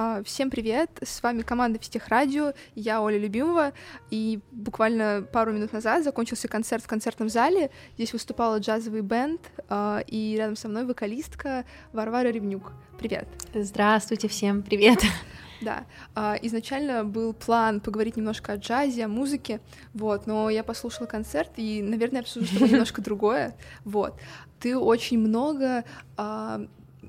А, 0.00 0.22
всем 0.22 0.48
привет! 0.48 0.90
С 1.02 1.24
вами 1.24 1.42
команда 1.42 1.80
Фистех 1.80 2.06
Радио, 2.06 2.52
я 2.76 3.02
Оля 3.02 3.18
Любимова, 3.18 3.72
и 4.12 4.38
буквально 4.52 5.26
пару 5.32 5.52
минут 5.52 5.72
назад 5.72 6.04
закончился 6.04 6.46
концерт 6.46 6.84
в 6.84 6.86
концертном 6.86 7.28
зале. 7.28 7.72
Здесь 7.96 8.12
выступала 8.12 8.60
джазовый 8.60 9.00
бенд, 9.00 9.40
а, 9.68 10.04
и 10.06 10.36
рядом 10.36 10.54
со 10.54 10.68
мной 10.68 10.86
вокалистка 10.86 11.64
Варвара 11.92 12.28
Ревнюк. 12.28 12.74
Привет! 12.96 13.26
Здравствуйте 13.52 14.28
всем, 14.28 14.62
привет! 14.62 15.00
Да, 15.60 15.86
а, 16.14 16.36
изначально 16.42 17.02
был 17.02 17.32
план 17.32 17.80
поговорить 17.80 18.16
немножко 18.16 18.52
о 18.52 18.56
джазе, 18.58 19.06
о 19.06 19.08
музыке, 19.08 19.60
вот, 19.92 20.28
но 20.28 20.48
я 20.50 20.62
послушала 20.62 21.08
концерт, 21.08 21.50
и, 21.56 21.82
наверное, 21.82 22.20
обсужу 22.20 22.46
что-то 22.46 22.68
немножко 22.70 23.02
другое, 23.02 23.56
вот. 23.84 24.14
Ты 24.60 24.78
очень 24.78 25.18
много 25.18 25.84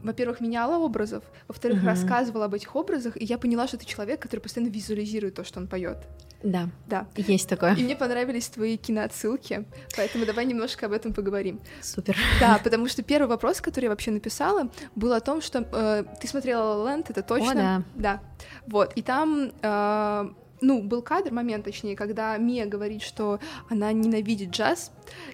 во-первых, 0.03 0.41
меняла 0.41 0.77
образов, 0.77 1.23
во-вторых, 1.47 1.83
uh-huh. 1.83 1.87
рассказывала 1.87 2.45
об 2.45 2.53
этих 2.53 2.75
образах, 2.75 3.17
и 3.17 3.25
я 3.25 3.37
поняла, 3.37 3.67
что 3.67 3.77
ты 3.77 3.85
человек, 3.85 4.21
который 4.21 4.39
постоянно 4.39 4.71
визуализирует 4.71 5.35
то, 5.35 5.43
что 5.43 5.59
он 5.59 5.67
поет. 5.67 5.97
Да. 6.43 6.69
Да. 6.87 7.07
Есть 7.15 7.49
такое. 7.49 7.75
И 7.75 7.83
мне 7.83 7.95
понравились 7.95 8.47
твои 8.47 8.77
киноотсылки, 8.77 9.65
поэтому 9.95 10.25
давай 10.25 10.45
немножко 10.45 10.85
об 10.85 10.93
этом 10.93 11.13
поговорим. 11.13 11.59
Супер. 11.81 12.15
Да, 12.39 12.59
потому 12.63 12.87
что 12.87 13.03
первый 13.03 13.27
вопрос, 13.27 13.61
который 13.61 13.85
я 13.85 13.89
вообще 13.89 14.11
написала, 14.11 14.69
был 14.95 15.13
о 15.13 15.19
том, 15.19 15.41
что 15.41 15.67
э, 15.71 16.03
ты 16.21 16.27
смотрела 16.27 16.87
Ленд, 16.87 17.09
это 17.09 17.23
точно? 17.23 17.51
О, 17.51 17.55
да. 17.55 17.83
Да. 17.95 18.21
Вот. 18.67 18.93
И 18.93 19.01
там 19.01 19.51
э, 19.61 20.29
ну, 20.61 20.81
был 20.81 21.01
кадр, 21.01 21.31
момент, 21.31 21.65
точнее, 21.65 21.95
когда 21.95 22.35
Мия 22.37 22.65
говорит, 22.65 23.01
что 23.01 23.39
она 23.69 23.91
ненавидит 23.91 24.51
джаз, 24.51 24.91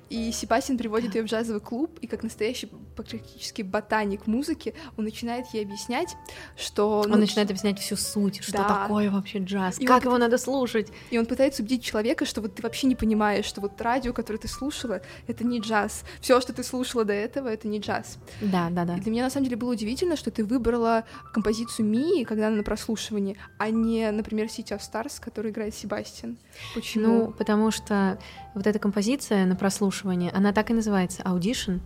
и 0.10 0.32
Себастьян 0.32 0.78
приводит 0.78 1.16
ее 1.16 1.24
в 1.24 1.26
джазовый 1.26 1.62
клуб, 1.62 1.98
и 2.02 2.08
как 2.08 2.24
настоящий 2.24 2.70
практически 2.96 3.62
ботаник 3.62 4.28
музыки, 4.28 4.74
он 4.98 5.06
начинает 5.06 5.48
ей 5.54 5.64
объяснять, 5.64 6.16
что... 6.56 7.02
Он 7.02 7.12
ну, 7.12 7.18
начинает 7.18 7.50
объяснять 7.50 7.80
всю 7.80 7.96
суть, 7.96 8.44
что 8.44 8.54
да. 8.54 8.84
такое 8.84 9.10
вообще 9.10 9.40
джаз, 9.40 9.80
и 9.80 9.86
как 9.86 10.04
он... 10.04 10.10
его 10.10 10.18
надо 10.18 10.38
слушать. 10.38 10.90
И 11.10 11.18
он 11.18 11.26
пытается 11.26 11.62
убедить 11.62 11.84
человека, 11.84 12.26
что 12.26 12.42
вот 12.42 12.56
ты 12.56 12.62
вообще 12.62 12.88
не 12.88 12.96
понимаешь, 12.96 13.46
что 13.46 13.62
вот 13.62 13.80
радио, 13.82 14.14
которое 14.14 14.40
ты 14.40 14.48
слушала, 14.48 15.02
это 15.28 15.44
не 15.44 15.60
джаз. 15.60 16.04
Все, 16.22 16.40
что 16.42 16.54
ты 16.54 16.64
слушала 16.64 17.04
до 17.04 17.14
этого, 17.14 17.48
это 17.48 17.68
не 17.68 17.80
джаз. 17.80 18.18
Да, 18.42 18.70
да, 18.70 18.86
да. 18.86 18.98
И 18.98 19.02
для 19.02 19.12
меня 19.12 19.24
на 19.24 19.30
самом 19.30 19.46
деле 19.46 19.58
было 19.58 19.72
удивительно, 19.72 20.16
что 20.16 20.32
ты 20.32 20.44
выбрала 20.44 21.06
композицию 21.34 21.88
Мии, 21.88 22.24
когда 22.24 22.48
она 22.48 22.58
на 22.58 22.64
прослушивании, 22.64 23.38
а 23.58 23.70
не, 23.70 24.10
например, 24.12 24.48
City 24.48 24.78
of 24.78 24.80
Stars, 24.80 25.15
который 25.20 25.52
играет 25.52 25.76
Себастьян. 25.76 26.38
Почему? 26.74 27.08
Ну, 27.08 27.32
потому 27.32 27.72
что 27.72 28.20
вот 28.54 28.68
эта 28.68 28.80
композиция 28.80 29.46
на 29.46 29.56
прослушивание, 29.56 30.32
она 30.32 30.54
так 30.54 30.70
и 30.72 30.74
называется 30.74 31.22
Audition, 31.24 31.80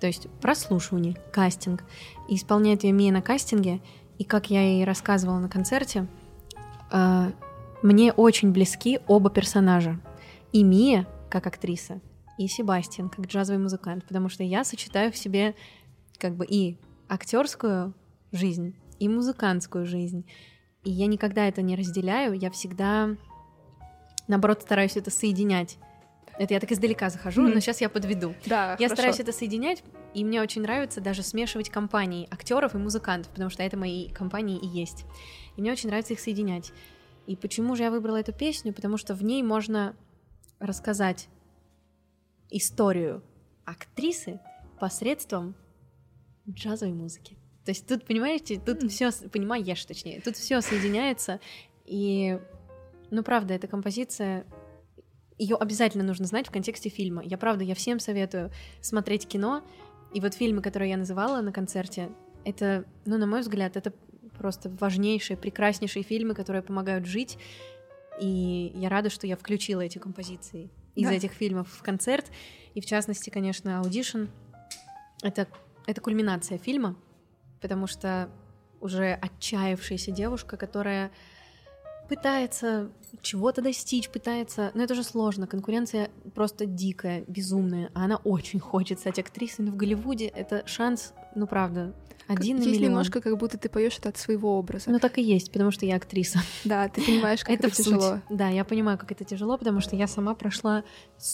то 0.00 0.06
есть 0.06 0.28
прослушивание, 0.40 1.16
кастинг. 1.32 1.84
И 2.28 2.36
исполняет 2.36 2.84
ее 2.84 2.92
Мия 2.92 3.12
на 3.12 3.22
кастинге, 3.22 3.80
и 4.18 4.24
как 4.24 4.50
я 4.50 4.62
ей 4.62 4.84
рассказывала 4.84 5.38
на 5.38 5.48
концерте, 5.48 6.06
э, 6.92 7.30
мне 7.82 8.12
очень 8.12 8.52
близки 8.52 9.00
оба 9.06 9.30
персонажа. 9.30 10.00
И 10.52 10.62
Мия, 10.62 11.06
как 11.30 11.46
актриса, 11.46 12.00
и 12.38 12.48
Себастьян, 12.48 13.08
как 13.08 13.26
джазовый 13.26 13.62
музыкант, 13.62 14.04
потому 14.06 14.28
что 14.28 14.42
я 14.42 14.64
сочетаю 14.64 15.12
в 15.12 15.16
себе 15.16 15.54
как 16.18 16.34
бы 16.34 16.44
и 16.46 16.78
актерскую 17.08 17.94
жизнь, 18.32 18.74
и 18.98 19.08
музыкантскую 19.08 19.86
жизнь. 19.86 20.26
И 20.86 20.90
я 20.90 21.08
никогда 21.08 21.48
это 21.48 21.62
не 21.62 21.74
разделяю, 21.74 22.34
я 22.34 22.48
всегда, 22.48 23.16
наоборот, 24.28 24.62
стараюсь 24.62 24.96
это 24.96 25.10
соединять. 25.10 25.78
Это 26.38 26.54
я 26.54 26.60
так 26.60 26.70
издалека 26.70 27.10
захожу, 27.10 27.44
mm. 27.48 27.54
но 27.54 27.60
сейчас 27.60 27.80
я 27.80 27.88
подведу. 27.88 28.36
Да, 28.46 28.70
я 28.70 28.76
хорошо. 28.76 28.94
стараюсь 28.94 29.18
это 29.18 29.32
соединять, 29.32 29.82
и 30.14 30.22
мне 30.22 30.40
очень 30.40 30.62
нравится 30.62 31.00
даже 31.00 31.24
смешивать 31.24 31.70
компании 31.70 32.28
актеров 32.30 32.76
и 32.76 32.78
музыкантов, 32.78 33.32
потому 33.32 33.50
что 33.50 33.64
это 33.64 33.76
мои 33.76 34.10
компании 34.10 34.60
и 34.60 34.66
есть. 34.68 35.06
И 35.56 35.60
мне 35.60 35.72
очень 35.72 35.88
нравится 35.88 36.12
их 36.12 36.20
соединять. 36.20 36.72
И 37.26 37.34
почему 37.34 37.74
же 37.74 37.82
я 37.82 37.90
выбрала 37.90 38.18
эту 38.18 38.32
песню? 38.32 38.72
Потому 38.72 38.96
что 38.96 39.16
в 39.16 39.24
ней 39.24 39.42
можно 39.42 39.96
рассказать 40.60 41.26
историю 42.48 43.24
актрисы 43.64 44.38
посредством 44.78 45.56
джазовой 46.48 46.94
музыки. 46.94 47.36
То 47.66 47.70
есть 47.70 47.84
тут, 47.84 48.06
понимаете, 48.06 48.60
тут 48.64 48.84
mm. 48.84 48.88
все, 48.88 49.10
понимаешь, 49.28 49.84
точнее, 49.84 50.20
тут 50.20 50.36
все 50.36 50.60
соединяется. 50.60 51.40
И, 51.84 52.38
ну, 53.10 53.24
правда, 53.24 53.54
эта 53.54 53.66
композиция 53.66 54.46
ее 55.36 55.56
обязательно 55.56 56.04
нужно 56.04 56.26
знать 56.26 56.46
в 56.46 56.52
контексте 56.52 56.90
фильма. 56.90 57.22
Я 57.24 57.36
правда, 57.36 57.64
я 57.64 57.74
всем 57.74 57.98
советую 57.98 58.52
смотреть 58.80 59.26
кино. 59.26 59.64
И 60.14 60.20
вот 60.20 60.34
фильмы, 60.34 60.62
которые 60.62 60.90
я 60.90 60.96
называла 60.96 61.40
на 61.42 61.50
концерте, 61.50 62.10
это, 62.44 62.84
ну, 63.04 63.18
на 63.18 63.26
мой 63.26 63.40
взгляд, 63.40 63.76
это 63.76 63.92
просто 64.38 64.70
важнейшие, 64.80 65.36
прекраснейшие 65.36 66.04
фильмы, 66.04 66.34
которые 66.34 66.62
помогают 66.62 67.04
жить. 67.04 67.36
И 68.20 68.70
я 68.76 68.88
рада, 68.88 69.10
что 69.10 69.26
я 69.26 69.36
включила 69.36 69.80
эти 69.80 69.98
композиции 69.98 70.70
из 70.94 71.08
да. 71.08 71.14
этих 71.14 71.32
фильмов 71.32 71.68
в 71.68 71.82
концерт. 71.82 72.30
И 72.74 72.80
в 72.80 72.86
частности, 72.86 73.28
конечно, 73.28 73.80
audition 73.80 74.26
это, 75.22 75.48
это 75.86 76.00
кульминация 76.00 76.58
фильма, 76.58 76.96
потому 77.66 77.88
что 77.88 78.28
уже 78.80 79.18
отчаявшаяся 79.20 80.12
девушка, 80.12 80.56
которая 80.56 81.10
пытается 82.08 82.92
чего-то 83.22 83.60
достичь, 83.60 84.08
пытается... 84.08 84.70
Но 84.74 84.84
это 84.84 84.94
же 84.94 85.02
сложно, 85.02 85.48
конкуренция 85.48 86.10
просто 86.32 86.64
дикая, 86.64 87.24
безумная, 87.26 87.90
а 87.92 88.04
она 88.04 88.18
очень 88.18 88.60
хочет 88.60 89.00
стать 89.00 89.18
актрисой, 89.18 89.64
но 89.64 89.72
в 89.72 89.76
Голливуде 89.76 90.26
это 90.26 90.64
шанс, 90.68 91.12
ну 91.34 91.48
правда, 91.48 91.92
один 92.28 92.58
есть 92.58 92.68
на 92.68 92.70
миллион. 92.70 92.90
немножко, 92.90 93.20
как 93.20 93.36
будто 93.36 93.58
ты 93.58 93.68
поешь 93.68 93.98
это 93.98 94.10
от 94.10 94.16
своего 94.16 94.56
образа. 94.56 94.88
Ну 94.88 95.00
так 95.00 95.18
и 95.18 95.22
есть, 95.22 95.50
потому 95.50 95.72
что 95.72 95.84
я 95.84 95.96
актриса. 95.96 96.38
Да, 96.62 96.88
ты 96.88 97.04
понимаешь, 97.04 97.40
как 97.40 97.50
это, 97.58 97.66
это 97.66 97.82
тяжело. 97.82 98.20
Да, 98.30 98.46
я 98.46 98.64
понимаю, 98.64 98.96
как 98.96 99.10
это 99.10 99.24
тяжело, 99.24 99.58
потому 99.58 99.80
что 99.80 99.96
я 99.96 100.06
сама 100.06 100.36
прошла, 100.36 100.84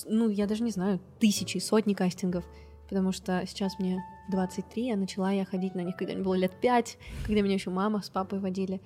ну, 0.06 0.30
я 0.30 0.46
даже 0.46 0.62
не 0.62 0.70
знаю, 0.70 0.98
тысячи, 1.18 1.58
сотни 1.58 1.92
кастингов, 1.92 2.46
потому 2.88 3.12
что 3.12 3.44
сейчас 3.46 3.78
мне 3.78 4.02
23, 4.32 4.92
а 4.92 4.96
начала 4.96 5.30
я 5.30 5.44
ходить 5.44 5.76
на 5.76 5.82
них, 5.82 5.96
когда 5.96 6.14
мне 6.14 6.24
было 6.24 6.34
лет 6.34 6.52
5, 6.60 6.98
когда 7.26 7.40
меня 7.40 7.54
еще 7.54 7.70
мама 7.70 8.02
с 8.02 8.10
папой 8.10 8.40
водили 8.40 8.80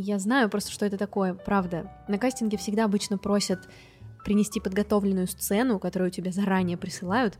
я 0.00 0.18
знаю 0.18 0.48
просто, 0.48 0.70
что 0.70 0.86
это 0.86 0.96
такое, 0.96 1.34
правда. 1.34 1.90
На 2.06 2.18
кастинге 2.18 2.56
всегда 2.56 2.84
обычно 2.84 3.18
просят 3.18 3.68
принести 4.24 4.60
подготовленную 4.60 5.26
сцену, 5.26 5.80
которую 5.80 6.12
тебе 6.12 6.30
заранее 6.30 6.76
присылают. 6.76 7.38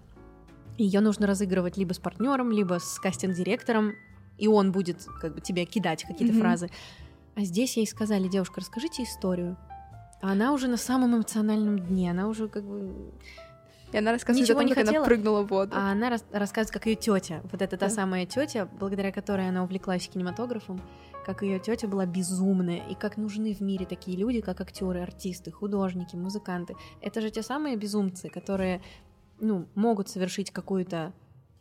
Ее 0.77 1.01
нужно 1.01 1.27
разыгрывать 1.27 1.77
либо 1.77 1.93
с 1.93 1.99
партнером, 1.99 2.51
либо 2.51 2.79
с 2.81 2.99
кастинг-директором, 2.99 3.95
и 4.39 4.49
он 4.49 4.73
будет 4.73 5.05
как 5.21 5.35
бы 5.35 5.41
тебе 5.41 5.67
кидать 5.67 6.05
какие-то 6.05 6.35
mm-hmm. 6.35 6.41
фразы. 6.41 6.71
А 7.37 7.43
здесь 7.43 7.77
ей 7.77 7.87
сказали, 7.87 8.27
девушка, 8.27 8.61
расскажите 8.61 9.05
историю. 9.05 9.57
А 10.21 10.33
она 10.33 10.53
уже 10.53 10.67
на 10.67 10.77
самом 10.77 11.15
эмоциональном 11.15 11.79
дне, 11.79 12.11
она 12.11 12.27
уже 12.27 12.49
как 12.49 12.65
бы 12.65 13.13
и 13.93 13.97
она 13.97 14.13
рассказывает 14.13 14.45
Ничего 14.49 14.59
о 14.59 14.63
том, 14.63 14.69
не 14.69 14.75
как 14.75 14.85
хотела, 14.85 15.05
она 15.05 15.07
прыгнула 15.07 15.43
в 15.43 15.47
воду. 15.47 15.73
А 15.75 15.93
она 15.93 16.11
рас- 16.11 16.25
рассказывает, 16.31 16.73
как 16.73 16.87
ее 16.87 16.97
тетя, 16.97 17.41
вот 17.51 17.63
это 17.63 17.77
та 17.77 17.89
самая 17.89 18.27
тетя, 18.27 18.69
благодаря 18.79 19.13
которой 19.13 19.49
она 19.49 19.65
увлеклась 19.65 20.09
кинематографом, 20.09 20.81
как 21.25 21.43
ее 21.43 21.59
тетя 21.59 21.89
была 21.89 22.07
безумная, 22.07 22.83
и 22.89 22.95
как 22.95 23.17
нужны 23.17 23.55
в 23.55 23.61
мире 23.61 23.87
такие 23.87 24.17
люди, 24.17 24.41
как 24.41 24.61
актеры, 24.61 25.01
артисты, 25.01 25.51
художники, 25.51 26.17
музыканты. 26.17 26.75
Это 27.01 27.21
же 27.21 27.31
те 27.31 27.43
самые 27.43 27.77
безумцы, 27.77 28.29
которые 28.29 28.83
ну, 29.41 29.67
могут 29.75 30.09
совершить 30.09 30.51
какую-то 30.51 31.13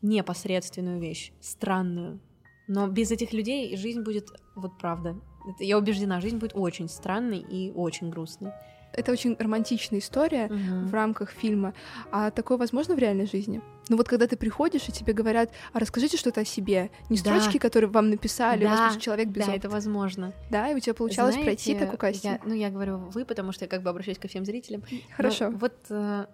непосредственную 0.01 0.99
вещь, 0.99 1.31
странную. 1.41 2.19
Но 2.67 2.87
без 2.87 3.11
этих 3.11 3.33
людей 3.33 3.75
жизнь 3.77 4.01
будет, 4.01 4.29
вот 4.55 4.77
правда, 4.77 5.15
я 5.59 5.77
убеждена, 5.77 6.19
жизнь 6.19 6.37
будет 6.37 6.51
очень 6.55 6.89
странной 6.89 7.39
и 7.39 7.71
очень 7.71 8.09
грустной. 8.09 8.51
Это 8.93 9.11
очень 9.11 9.35
романтичная 9.37 9.99
история 9.99 10.45
угу. 10.45 10.87
в 10.87 10.93
рамках 10.93 11.29
фильма. 11.29 11.73
А 12.11 12.31
такое 12.31 12.57
возможно 12.57 12.95
в 12.95 12.99
реальной 12.99 13.27
жизни? 13.27 13.61
Ну 13.89 13.97
вот 13.97 14.07
когда 14.07 14.27
ты 14.27 14.35
приходишь, 14.35 14.87
и 14.89 14.91
тебе 14.91 15.13
говорят, 15.13 15.51
а 15.73 15.79
расскажите 15.79 16.17
что-то 16.17 16.41
о 16.41 16.45
себе. 16.45 16.89
Не 17.09 17.17
да. 17.17 17.39
строчки, 17.39 17.57
которые 17.57 17.89
вам 17.89 18.09
написали, 18.09 18.63
да. 18.63 18.71
возможно, 18.71 18.99
человек 18.99 19.27
без 19.29 19.45
Да, 19.45 19.51
опыта. 19.51 19.67
это 19.67 19.69
возможно. 19.69 20.33
Да, 20.49 20.69
и 20.69 20.75
у 20.75 20.79
тебя 20.79 20.93
получалось 20.93 21.35
Знаете, 21.35 21.45
пройти 21.45 21.79
такой 21.79 21.97
кастинг. 21.97 22.41
Я, 22.43 22.49
ну, 22.49 22.53
я 22.53 22.69
говорю 22.69 22.97
вы, 22.97 23.23
потому 23.25 23.51
что 23.51 23.65
я 23.65 23.69
как 23.69 23.83
бы 23.83 23.89
обращаюсь 23.89 24.17
ко 24.17 24.27
всем 24.27 24.45
зрителям. 24.45 24.83
Хорошо. 25.15 25.49
Но 25.49 25.57
вот, 25.57 25.75
э, 25.89 26.25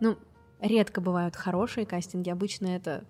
ну, 0.00 0.16
редко 0.60 1.00
бывают 1.00 1.36
хорошие 1.36 1.86
кастинги. 1.86 2.30
Обычно 2.30 2.68
это 2.68 3.04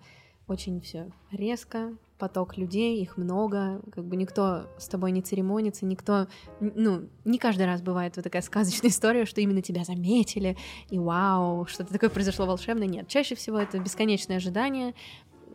очень 0.51 0.81
все 0.81 1.09
резко, 1.31 1.93
поток 2.17 2.57
людей, 2.57 3.01
их 3.01 3.17
много, 3.17 3.81
как 3.91 4.05
бы 4.05 4.15
никто 4.15 4.67
с 4.77 4.87
тобой 4.87 5.11
не 5.11 5.21
церемонится, 5.21 5.85
никто, 5.85 6.27
ну, 6.59 7.07
не 7.25 7.39
каждый 7.39 7.65
раз 7.65 7.81
бывает 7.81 8.15
вот 8.15 8.23
такая 8.23 8.43
сказочная 8.43 8.89
история, 8.91 9.25
что 9.25 9.41
именно 9.41 9.61
тебя 9.61 9.83
заметили, 9.83 10.57
и 10.89 10.99
вау, 10.99 11.65
что-то 11.65 11.91
такое 11.91 12.09
произошло 12.09 12.45
волшебное, 12.45 12.87
нет, 12.87 13.07
чаще 13.07 13.33
всего 13.33 13.57
это 13.57 13.79
бесконечное 13.79 14.37
ожидание, 14.37 14.93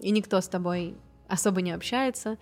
и 0.00 0.10
никто 0.10 0.40
с 0.40 0.48
тобой 0.48 0.96
особо 1.28 1.62
не 1.62 1.72
общается, 1.72 2.38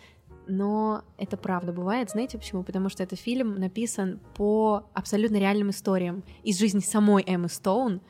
но 0.46 1.02
это 1.18 1.36
правда 1.36 1.72
бывает, 1.72 2.10
знаете 2.10 2.38
почему? 2.38 2.62
Потому 2.62 2.88
что 2.88 3.02
этот 3.02 3.18
фильм 3.18 3.56
написан 3.56 4.20
по 4.34 4.86
абсолютно 4.94 5.36
реальным 5.36 5.70
историям 5.70 6.22
из 6.42 6.58
жизни 6.58 6.80
самой 6.80 7.24
Эммы 7.26 7.48
Стоун, 7.48 8.00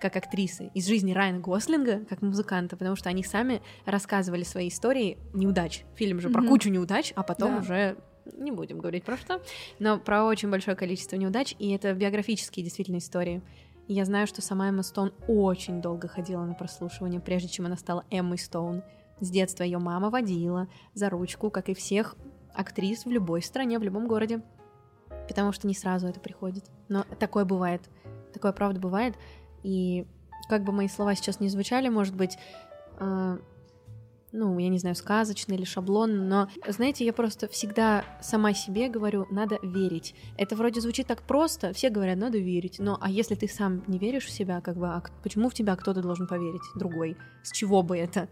как 0.00 0.16
актрисы, 0.16 0.70
из 0.74 0.86
жизни 0.86 1.12
Райана 1.12 1.38
Гослинга, 1.38 2.04
как 2.08 2.22
музыканта, 2.22 2.76
потому 2.76 2.96
что 2.96 3.08
они 3.08 3.22
сами 3.22 3.62
рассказывали 3.84 4.42
свои 4.42 4.68
истории 4.68 5.18
неудач. 5.32 5.84
Фильм 5.94 6.20
же 6.20 6.28
mm-hmm. 6.28 6.32
про 6.32 6.42
кучу 6.42 6.70
неудач, 6.70 7.12
а 7.16 7.22
потом 7.22 7.56
да. 7.56 7.60
уже 7.60 7.96
не 8.36 8.52
будем 8.52 8.78
говорить 8.78 9.04
про 9.04 9.16
что, 9.16 9.42
но 9.78 9.98
про 9.98 10.24
очень 10.24 10.50
большое 10.50 10.76
количество 10.76 11.16
неудач, 11.16 11.54
и 11.58 11.70
это 11.70 11.92
биографические 11.94 12.64
действительно 12.64 12.98
истории. 12.98 13.42
И 13.88 13.94
я 13.94 14.04
знаю, 14.04 14.26
что 14.26 14.40
сама 14.40 14.68
Эмма 14.68 14.82
Стоун 14.82 15.12
очень 15.26 15.82
долго 15.82 16.06
ходила 16.06 16.44
на 16.44 16.54
прослушивание, 16.54 17.20
прежде 17.20 17.48
чем 17.48 17.66
она 17.66 17.76
стала 17.76 18.04
Эммой 18.10 18.38
Стоун. 18.38 18.82
С 19.18 19.30
детства 19.30 19.64
ее 19.64 19.78
мама 19.78 20.10
водила 20.10 20.68
за 20.94 21.10
ручку, 21.10 21.50
как 21.50 21.68
и 21.68 21.74
всех 21.74 22.16
актрис 22.54 23.04
в 23.04 23.10
любой 23.10 23.42
стране, 23.42 23.78
в 23.78 23.82
любом 23.82 24.06
городе. 24.06 24.42
Потому 25.28 25.52
что 25.52 25.66
не 25.66 25.74
сразу 25.74 26.06
это 26.06 26.20
приходит. 26.20 26.64
Но 26.88 27.04
такое 27.18 27.44
бывает. 27.44 27.82
Такое 28.32 28.52
правда 28.52 28.80
бывает. 28.80 29.16
И 29.62 30.06
как 30.48 30.64
бы 30.64 30.72
мои 30.72 30.88
слова 30.88 31.14
сейчас 31.14 31.40
не 31.40 31.48
звучали, 31.48 31.88
может 31.88 32.14
быть, 32.14 32.36
э, 32.98 33.38
ну, 34.32 34.58
я 34.58 34.68
не 34.68 34.78
знаю, 34.78 34.94
сказочно 34.94 35.54
или 35.54 35.64
шаблон, 35.64 36.28
но, 36.28 36.48
знаете, 36.66 37.04
я 37.04 37.12
просто 37.12 37.48
всегда 37.48 38.04
сама 38.20 38.52
себе 38.52 38.88
говорю, 38.88 39.26
надо 39.30 39.58
верить. 39.62 40.14
Это 40.36 40.56
вроде 40.56 40.80
звучит 40.80 41.06
так 41.06 41.22
просто, 41.22 41.72
все 41.72 41.90
говорят, 41.90 42.18
надо 42.18 42.38
верить, 42.38 42.78
но 42.78 42.98
а 43.00 43.10
если 43.10 43.34
ты 43.34 43.48
сам 43.48 43.82
не 43.86 43.98
веришь 43.98 44.26
в 44.26 44.30
себя, 44.30 44.60
как 44.60 44.76
бы, 44.76 44.88
а 44.88 45.02
почему 45.22 45.48
в 45.48 45.54
тебя 45.54 45.76
кто-то 45.76 46.02
должен 46.02 46.26
поверить, 46.26 46.62
другой? 46.74 47.16
С 47.42 47.52
чего 47.52 47.82
бы 47.82 47.96
это? 47.96 48.28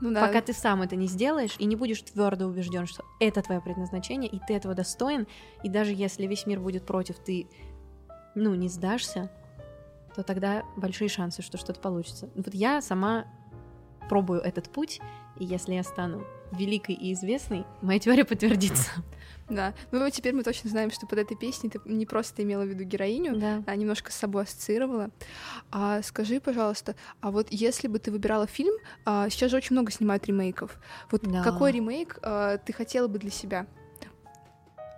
Ну, 0.00 0.12
да. 0.12 0.26
Пока 0.26 0.40
ты 0.40 0.52
сам 0.52 0.82
это 0.82 0.96
не 0.96 1.06
сделаешь 1.06 1.56
и 1.58 1.66
не 1.66 1.76
будешь 1.76 2.00
твердо 2.02 2.46
убежден, 2.46 2.86
что 2.86 3.04
это 3.18 3.42
твое 3.42 3.60
предназначение, 3.60 4.30
и 4.30 4.40
ты 4.46 4.54
этого 4.54 4.74
достоин, 4.74 5.26
и 5.62 5.68
даже 5.68 5.92
если 5.92 6.26
весь 6.26 6.46
мир 6.46 6.60
будет 6.60 6.86
против, 6.86 7.18
ты, 7.18 7.48
ну, 8.34 8.54
не 8.54 8.68
сдашься, 8.68 9.30
то 10.14 10.22
тогда 10.22 10.64
большие 10.76 11.08
шансы, 11.08 11.42
что 11.42 11.58
что-то 11.58 11.80
получится. 11.80 12.28
Вот 12.34 12.54
я 12.54 12.80
сама 12.80 13.26
пробую 14.08 14.40
этот 14.40 14.70
путь, 14.70 15.00
и 15.38 15.44
если 15.44 15.74
я 15.74 15.82
стану 15.82 16.24
великой 16.52 16.96
и 16.96 17.12
известной, 17.12 17.64
моя 17.80 17.98
теория 17.98 18.24
подтвердится. 18.24 18.90
Да, 19.48 19.74
ну 19.90 20.08
теперь 20.10 20.32
мы 20.32 20.44
точно 20.44 20.70
знаем, 20.70 20.92
что 20.92 21.08
под 21.08 21.18
этой 21.18 21.36
песней 21.36 21.70
ты 21.70 21.80
не 21.84 22.06
просто 22.06 22.44
имела 22.44 22.62
в 22.62 22.68
виду 22.68 22.84
героиню, 22.84 23.36
да. 23.36 23.64
а 23.66 23.74
немножко 23.74 24.12
с 24.12 24.14
собой 24.14 24.44
ассоциировала. 24.44 25.10
А, 25.72 26.02
скажи, 26.02 26.38
пожалуйста, 26.38 26.94
а 27.20 27.32
вот 27.32 27.48
если 27.50 27.88
бы 27.88 27.98
ты 27.98 28.12
выбирала 28.12 28.46
фильм, 28.46 28.72
а, 29.04 29.28
сейчас 29.28 29.50
же 29.50 29.56
очень 29.56 29.74
много 29.74 29.90
снимают 29.90 30.24
ремейков, 30.26 30.78
вот 31.10 31.22
да. 31.22 31.42
какой 31.42 31.72
ремейк 31.72 32.20
а, 32.22 32.58
ты 32.58 32.72
хотела 32.72 33.08
бы 33.08 33.18
для 33.18 33.30
себя? 33.30 33.66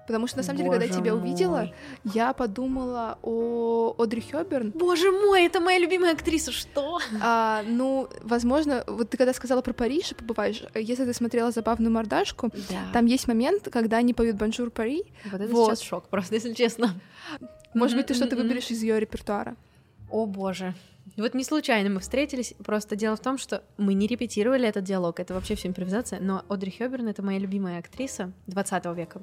Потому 0.06 0.26
что 0.26 0.38
на 0.38 0.42
самом 0.42 0.58
Боже 0.58 0.70
деле, 0.70 0.80
когда 0.80 0.94
я 0.94 1.00
тебя 1.00 1.14
увидела, 1.14 1.72
я 2.04 2.32
подумала 2.32 3.18
о 3.22 3.94
Одри 3.98 4.20
Хепбёрн. 4.20 4.70
Боже 4.70 5.12
мой, 5.12 5.44
это 5.44 5.60
моя 5.60 5.78
любимая 5.78 6.12
актриса, 6.12 6.52
что? 6.52 6.98
А, 7.20 7.62
ну, 7.66 8.08
возможно, 8.22 8.84
вот 8.86 9.10
ты 9.10 9.16
когда 9.16 9.32
сказала 9.32 9.62
про 9.62 9.72
Париж, 9.72 10.14
побываешь, 10.16 10.64
если 10.74 11.04
ты 11.04 11.14
смотрела 11.14 11.50
забавную 11.50 11.92
мордашку, 11.92 12.50
да. 12.68 12.90
там 12.92 13.06
есть 13.06 13.28
момент, 13.28 13.68
когда 13.70 13.98
они 13.98 14.14
поют 14.14 14.36
Bonjour 14.36 14.70
Paris. 14.70 15.04
Вот 15.30 15.40
это 15.40 15.52
вот. 15.52 15.70
сейчас 15.70 15.80
шок, 15.80 16.08
просто, 16.08 16.34
если 16.34 16.52
честно. 16.52 17.00
Может 17.74 17.96
быть, 17.96 18.06
ты 18.06 18.14
что-то 18.14 18.36
выберешь 18.36 18.70
из 18.70 18.82
ее 18.82 18.98
репертуара? 19.00 19.56
О 20.10 20.26
боже. 20.26 20.74
Вот 21.16 21.34
не 21.34 21.44
случайно 21.44 21.90
мы 21.90 22.00
встретились, 22.00 22.54
просто 22.64 22.96
дело 22.96 23.16
в 23.16 23.20
том, 23.20 23.36
что 23.36 23.62
мы 23.76 23.94
не 23.94 24.06
репетировали 24.06 24.68
этот 24.68 24.84
диалог, 24.84 25.20
это 25.20 25.34
вообще 25.34 25.56
все 25.56 25.68
импровизация, 25.68 26.20
но 26.20 26.44
Одри 26.48 26.70
Хёберн— 26.70 27.08
это 27.08 27.22
моя 27.22 27.38
любимая 27.38 27.78
актриса 27.78 28.32
20 28.46 28.84
века. 28.96 29.22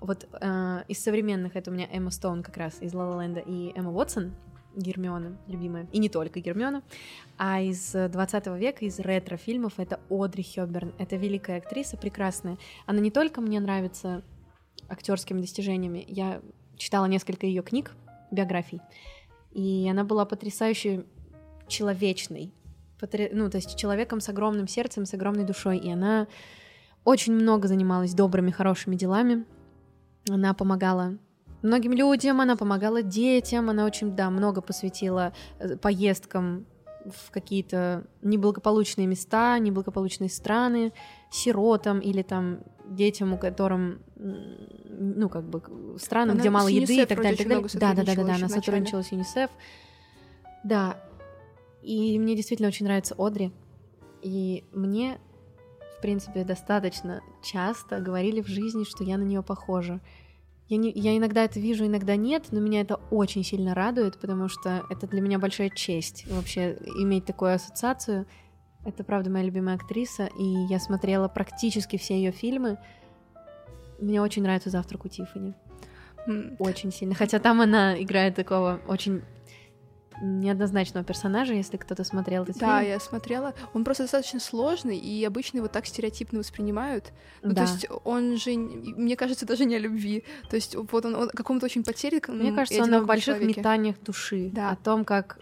Вот 0.00 0.28
э, 0.40 0.82
из 0.88 1.02
современных 1.02 1.56
это 1.56 1.70
у 1.70 1.74
меня 1.74 1.88
Эмма 1.92 2.10
Стоун 2.10 2.42
как 2.42 2.56
раз 2.56 2.80
из 2.80 2.94
Ла 2.94 3.22
Ленда 3.22 3.40
и 3.40 3.72
Эмма 3.76 3.92
Уотсон, 3.92 4.34
Гермиона, 4.74 5.36
любимая, 5.46 5.86
и 5.92 5.98
не 5.98 6.08
только 6.08 6.40
Гермиона, 6.40 6.82
а 7.36 7.60
из 7.60 7.92
20 7.92 8.46
века, 8.58 8.84
из 8.84 8.98
ретро-фильмов 8.98 9.74
это 9.78 10.00
Одри 10.08 10.44
Хёберн. 10.44 10.94
Это 10.98 11.16
великая 11.16 11.58
актриса, 11.58 11.96
прекрасная. 11.96 12.56
Она 12.86 13.00
не 13.00 13.10
только 13.10 13.40
мне 13.40 13.60
нравится 13.60 14.22
актерскими 14.88 15.40
достижениями, 15.40 16.04
я 16.06 16.40
читала 16.76 17.06
несколько 17.06 17.46
ее 17.46 17.62
книг, 17.62 17.92
биографий, 18.30 18.80
и 19.52 19.88
она 19.90 20.04
была 20.04 20.24
потрясающе 20.24 21.04
человечной, 21.68 22.52
потр... 22.98 23.28
ну, 23.32 23.50
то 23.50 23.56
есть 23.56 23.76
человеком 23.76 24.20
с 24.20 24.28
огромным 24.28 24.66
сердцем, 24.66 25.04
с 25.04 25.14
огромной 25.14 25.44
душой, 25.44 25.78
и 25.78 25.90
она 25.90 26.26
очень 27.04 27.32
много 27.32 27.68
занималась 27.68 28.14
добрыми, 28.14 28.50
хорошими 28.50 28.96
делами, 28.96 29.44
она 30.32 30.54
помогала 30.54 31.18
многим 31.62 31.92
людям, 31.92 32.40
она 32.40 32.56
помогала 32.56 33.02
детям, 33.02 33.70
она 33.70 33.84
очень, 33.84 34.14
да, 34.16 34.30
много 34.30 34.60
посвятила 34.60 35.32
э, 35.58 35.76
поездкам 35.76 36.66
в 37.06 37.30
какие-то 37.30 38.04
неблагополучные 38.22 39.06
места, 39.06 39.58
неблагополучные 39.58 40.28
страны, 40.28 40.92
сиротам 41.30 42.00
или 42.00 42.22
там 42.22 42.60
детям, 42.86 43.32
у 43.32 43.38
которым, 43.38 44.00
ну, 44.16 45.28
как 45.28 45.44
бы, 45.44 45.62
странам, 45.98 46.32
она 46.32 46.40
где 46.40 46.50
мало 46.50 46.68
еды 46.68 47.02
и 47.02 47.06
так 47.06 47.22
далее. 47.22 47.36
Так 47.36 47.48
далее. 47.48 47.68
Да, 47.74 47.94
да, 47.94 48.02
да, 48.02 48.14
да, 48.14 48.24
да, 48.24 48.34
она 48.34 48.48
сотрудничала 48.48 49.02
с 49.02 49.12
ЮНИСЕФ. 49.12 49.50
Да, 50.64 50.96
и 51.82 52.18
мне 52.18 52.36
действительно 52.36 52.68
очень 52.68 52.84
нравится 52.84 53.14
Одри. 53.16 53.52
И 54.22 54.64
мне 54.72 55.18
в 56.00 56.02
принципе, 56.02 56.44
достаточно 56.44 57.20
часто 57.42 58.00
говорили 58.00 58.40
в 58.40 58.46
жизни, 58.46 58.84
что 58.84 59.04
я 59.04 59.18
на 59.18 59.22
нее 59.22 59.42
похожа. 59.42 60.00
Я, 60.66 60.78
не, 60.78 60.90
я 60.92 61.14
иногда 61.14 61.44
это 61.44 61.60
вижу, 61.60 61.84
иногда 61.84 62.16
нет, 62.16 62.46
но 62.52 62.60
меня 62.60 62.80
это 62.80 62.94
очень 63.10 63.44
сильно 63.44 63.74
радует, 63.74 64.18
потому 64.18 64.48
что 64.48 64.82
это 64.88 65.06
для 65.06 65.20
меня 65.20 65.38
большая 65.38 65.68
честь 65.68 66.24
вообще 66.30 66.78
иметь 66.96 67.26
такую 67.26 67.52
ассоциацию. 67.52 68.24
Это, 68.86 69.04
правда, 69.04 69.28
моя 69.28 69.44
любимая 69.44 69.76
актриса, 69.76 70.30
и 70.38 70.42
я 70.70 70.80
смотрела 70.80 71.28
практически 71.28 71.98
все 71.98 72.14
ее 72.14 72.32
фильмы. 72.32 72.78
Мне 74.00 74.22
очень 74.22 74.42
нравится 74.42 74.70
«Завтрак 74.70 75.04
у 75.04 75.08
Тиффани». 75.08 75.54
Очень 76.58 76.92
сильно. 76.92 77.14
Хотя 77.14 77.40
там 77.40 77.60
она 77.60 78.02
играет 78.02 78.36
такого 78.36 78.80
очень 78.88 79.20
неоднозначного 80.20 81.04
персонажа, 81.04 81.54
если 81.54 81.76
кто-то 81.76 82.04
смотрел 82.04 82.44
этот 82.44 82.58
да, 82.58 82.80
фильм. 82.80 82.92
я 82.92 83.00
смотрела. 83.00 83.54
Он 83.74 83.84
просто 83.84 84.04
достаточно 84.04 84.40
сложный, 84.40 84.98
и 84.98 85.24
обычно 85.24 85.58
его 85.58 85.68
так 85.68 85.86
стереотипно 85.86 86.38
воспринимают. 86.40 87.12
Ну, 87.42 87.52
да. 87.52 87.64
То 87.66 87.72
есть 87.72 87.86
он 88.04 88.36
же, 88.36 88.52
мне 88.56 89.16
кажется, 89.16 89.46
даже 89.46 89.64
не 89.64 89.76
о 89.76 89.78
любви. 89.78 90.24
То 90.48 90.56
есть 90.56 90.74
вот 90.74 91.04
он, 91.04 91.14
он 91.14 91.28
каком-то 91.30 91.66
очень 91.66 91.84
потерянном 91.84 92.38
Мне 92.38 92.52
кажется, 92.52 92.82
он 92.82 92.94
о 92.94 93.02
больших 93.02 93.36
человеке. 93.36 93.60
метаниях 93.60 94.00
души. 94.00 94.50
Да. 94.52 94.70
О 94.70 94.76
том, 94.76 95.04
как 95.04 95.38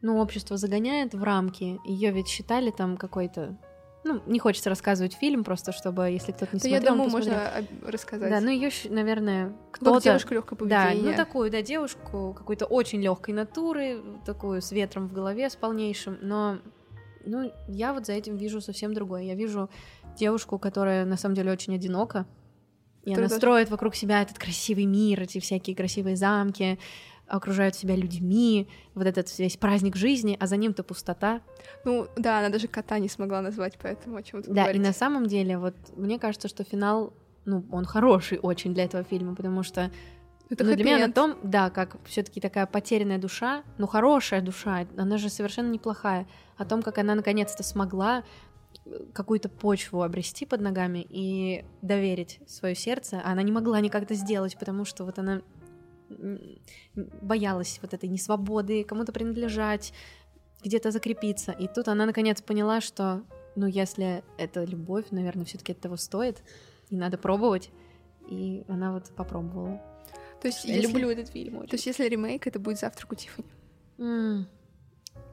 ну, 0.00 0.18
общество 0.18 0.56
загоняет 0.56 1.14
в 1.14 1.22
рамки. 1.22 1.78
Ее 1.84 2.12
ведь 2.12 2.28
считали 2.28 2.70
там 2.70 2.96
какой-то 2.96 3.58
ну, 4.08 4.22
не 4.26 4.38
хочется 4.38 4.70
рассказывать 4.70 5.14
фильм, 5.14 5.44
просто 5.44 5.72
чтобы, 5.72 6.10
если 6.10 6.32
кто-то 6.32 6.56
не 6.56 6.60
да 6.60 6.68
смотрел, 6.68 6.82
я 6.82 6.90
думаю, 6.90 7.10
можно 7.10 7.50
рассказать. 7.86 8.30
Да, 8.30 8.40
ну 8.40 8.50
ее, 8.50 8.70
наверное, 8.88 9.52
кто-то... 9.70 9.94
Ну, 9.94 10.00
девушка 10.00 10.34
легкого 10.34 10.56
поведения. 10.56 11.02
Да, 11.02 11.10
ну 11.10 11.16
такую, 11.16 11.50
да, 11.50 11.62
девушку 11.62 12.34
какой-то 12.36 12.66
очень 12.66 13.00
легкой 13.00 13.34
натуры, 13.34 14.02
такую 14.24 14.62
с 14.62 14.72
ветром 14.72 15.08
в 15.08 15.12
голове, 15.12 15.48
с 15.50 15.56
полнейшим, 15.56 16.18
но 16.22 16.58
ну, 17.24 17.52
я 17.68 17.92
вот 17.92 18.06
за 18.06 18.14
этим 18.14 18.36
вижу 18.36 18.60
совсем 18.60 18.94
другое. 18.94 19.22
Я 19.22 19.34
вижу 19.34 19.68
девушку, 20.16 20.58
которая 20.58 21.04
на 21.04 21.16
самом 21.16 21.34
деле 21.34 21.52
очень 21.52 21.74
одинока, 21.74 22.26
и 23.04 23.14
она 23.14 23.28
строит 23.28 23.70
вокруг 23.70 23.94
себя 23.94 24.22
этот 24.22 24.38
красивый 24.38 24.84
мир, 24.84 25.22
эти 25.22 25.38
всякие 25.38 25.74
красивые 25.76 26.16
замки, 26.16 26.78
окружают 27.28 27.74
себя 27.74 27.94
людьми, 27.96 28.68
вот 28.94 29.06
этот 29.06 29.36
весь 29.38 29.56
праздник 29.56 29.96
жизни, 29.96 30.36
а 30.40 30.46
за 30.46 30.56
ним-то 30.56 30.82
пустота. 30.82 31.40
Ну 31.84 32.08
да, 32.16 32.38
она 32.38 32.48
даже 32.48 32.68
кота 32.68 32.98
не 32.98 33.08
смогла 33.08 33.40
назвать, 33.40 33.78
поэтому 33.80 34.16
о 34.16 34.22
чем 34.22 34.42
Да, 34.42 34.62
говорите. 34.62 34.78
и 34.78 34.82
на 34.82 34.92
самом 34.92 35.26
деле, 35.26 35.58
вот 35.58 35.74
мне 35.96 36.18
кажется, 36.18 36.48
что 36.48 36.64
финал, 36.64 37.12
ну, 37.44 37.64
он 37.70 37.84
хороший 37.84 38.38
очень 38.38 38.74
для 38.74 38.84
этого 38.84 39.04
фильма, 39.04 39.34
потому 39.34 39.62
что 39.62 39.90
это 40.50 40.64
ну, 40.64 40.74
для 40.74 40.84
меня 40.84 41.06
на 41.06 41.12
том, 41.12 41.36
да, 41.42 41.68
как 41.68 41.96
все-таки 42.04 42.40
такая 42.40 42.66
потерянная 42.66 43.18
душа, 43.18 43.62
но 43.76 43.86
хорошая 43.86 44.40
душа, 44.40 44.86
она 44.96 45.18
же 45.18 45.28
совершенно 45.28 45.70
неплохая, 45.70 46.26
о 46.56 46.64
том, 46.64 46.82
как 46.82 46.98
она 46.98 47.14
наконец-то 47.14 47.62
смогла 47.62 48.24
какую-то 49.12 49.48
почву 49.48 50.02
обрести 50.02 50.46
под 50.46 50.60
ногами 50.60 51.06
и 51.08 51.64
доверить 51.82 52.40
свое 52.46 52.74
сердце, 52.74 53.20
а 53.22 53.32
она 53.32 53.42
не 53.42 53.52
могла 53.52 53.80
никак 53.80 54.04
это 54.04 54.14
сделать, 54.14 54.56
потому 54.58 54.84
что 54.84 55.04
вот 55.04 55.18
она 55.18 55.42
боялась 57.22 57.78
вот 57.82 57.94
этой 57.94 58.08
несвободы, 58.08 58.84
кому-то 58.84 59.12
принадлежать, 59.12 59.92
где-то 60.62 60.90
закрепиться. 60.90 61.52
И 61.52 61.68
тут 61.68 61.88
она 61.88 62.06
наконец 62.06 62.42
поняла, 62.42 62.80
что, 62.80 63.22
ну, 63.56 63.66
если 63.66 64.24
это 64.38 64.64
любовь, 64.64 65.06
наверное, 65.10 65.44
все-таки 65.44 65.72
это 65.72 65.82
того 65.82 65.96
стоит, 65.96 66.42
и 66.90 66.96
надо 66.96 67.18
пробовать. 67.18 67.70
И 68.28 68.64
она 68.68 68.92
вот 68.92 69.10
попробовала. 69.16 69.80
То 70.40 70.48
есть, 70.48 70.64
Я 70.64 70.76
если... 70.76 70.88
люблю 70.88 71.10
этот 71.10 71.28
фильм 71.28 71.58
очень. 71.58 71.68
То 71.68 71.74
есть, 71.74 71.86
если 71.86 72.08
ремейк, 72.08 72.46
это 72.46 72.58
будет 72.58 72.78
завтрак 72.78 73.12
у 73.12 73.14
Тиффани. 73.14 73.48
Mm. 73.98 74.44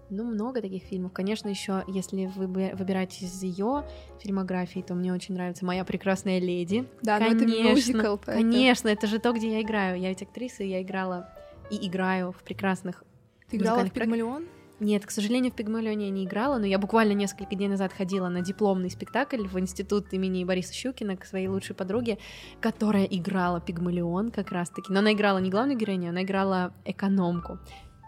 Ну, 0.10 0.24
много 0.24 0.62
таких 0.62 0.84
фильмов. 0.84 1.14
Конечно, 1.14 1.50
еще, 1.50 1.84
если 1.88 2.28
вы 2.28 2.48
выбирать 2.48 3.22
из 3.22 3.42
ее 3.42 3.86
фильмографии, 4.20 4.82
то 4.82 4.94
мне 4.94 5.14
очень 5.14 5.34
нравится 5.34 5.66
Моя 5.66 5.84
прекрасная 5.84 6.40
леди. 6.40 6.88
Да, 7.02 7.18
конечно, 7.18 7.48
но 7.48 7.54
это 7.54 7.64
мюзикл. 7.64 8.18
Конечно, 8.18 8.88
это 8.88 9.08
же 9.08 9.20
то, 9.20 9.34
где 9.34 9.54
я 9.54 9.62
играю. 9.62 10.00
Я 10.00 10.10
ведь 10.10 10.22
актриса, 10.22 10.64
и 10.64 10.70
я 10.70 10.82
играла 10.82 11.30
и 11.72 11.88
играю 11.88 12.32
в 12.32 12.44
прекрасных. 12.44 13.04
Ты 13.50 13.58
играла 13.58 13.84
в 13.86 13.92
Пигмалион? 13.92 14.46
Нет, 14.82 15.06
к 15.06 15.12
сожалению, 15.12 15.54
в 15.54 15.56
Пигмалионе 15.56 16.08
я 16.08 16.12
не 16.12 16.26
играла, 16.26 16.58
но 16.58 16.66
я 16.66 16.78
буквально 16.78 17.14
несколько 17.14 17.56
дней 17.56 17.70
назад 17.70 17.94
ходила 17.94 18.28
на 18.28 18.42
дипломный 18.42 18.90
спектакль 18.90 19.48
в 19.48 19.58
институт 19.58 20.12
имени 20.12 20.44
Бориса 20.44 20.74
Щукина 20.74 21.16
к 21.16 21.26
своей 21.26 21.48
лучшей 21.48 21.76
подруге, 21.76 22.18
которая 22.60 23.06
играла 23.06 23.62
Пигмалион 23.62 24.32
как 24.32 24.52
раз-таки. 24.52 24.92
Но 24.92 25.00
она 25.00 25.14
играла 25.14 25.38
не 25.38 25.50
главную 25.50 25.80
героиню, 25.80 26.10
она 26.10 26.24
играла 26.24 26.74
экономку 26.84 27.58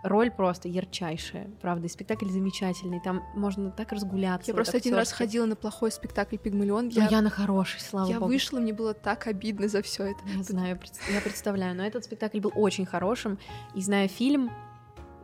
роль 0.04 0.32
просто 0.32 0.68
ярчайшая, 0.68 1.50
правда, 1.62 1.88
и 1.88 1.90
спектакль 1.90 2.30
замечательный, 2.30 3.00
там 3.00 3.24
можно 3.36 3.72
так 3.72 3.92
разгуляться. 3.92 4.52
Я 4.52 4.54
вот 4.54 4.58
просто 4.58 4.78
один 4.78 4.96
раз 4.96 5.12
ходила 5.12 5.46
на 5.46 5.56
плохой 5.56 5.92
спектакль 5.92 6.38
«Пигмалион». 6.38 6.90
Я, 6.90 7.08
я 7.08 7.22
на 7.22 7.30
хороший, 7.30 7.80
слава 7.80 8.08
я 8.08 8.20
богу. 8.20 8.32
Я 8.32 8.36
вышла, 8.36 8.60
мне 8.60 8.74
было 8.74 8.94
так 8.94 9.28
обидно 9.28 9.68
за 9.68 9.82
все 9.82 10.12
это. 10.12 10.20
Я 10.36 10.44
знаю, 10.44 10.80
я 11.12 11.22
представляю, 11.22 11.76
но 11.76 11.86
этот 11.86 12.06
спектакль 12.06 12.40
был 12.40 12.52
очень 12.56 12.86
хорошим, 12.86 13.40
и 13.76 13.82
зная 13.82 14.08
фильм, 14.08 14.52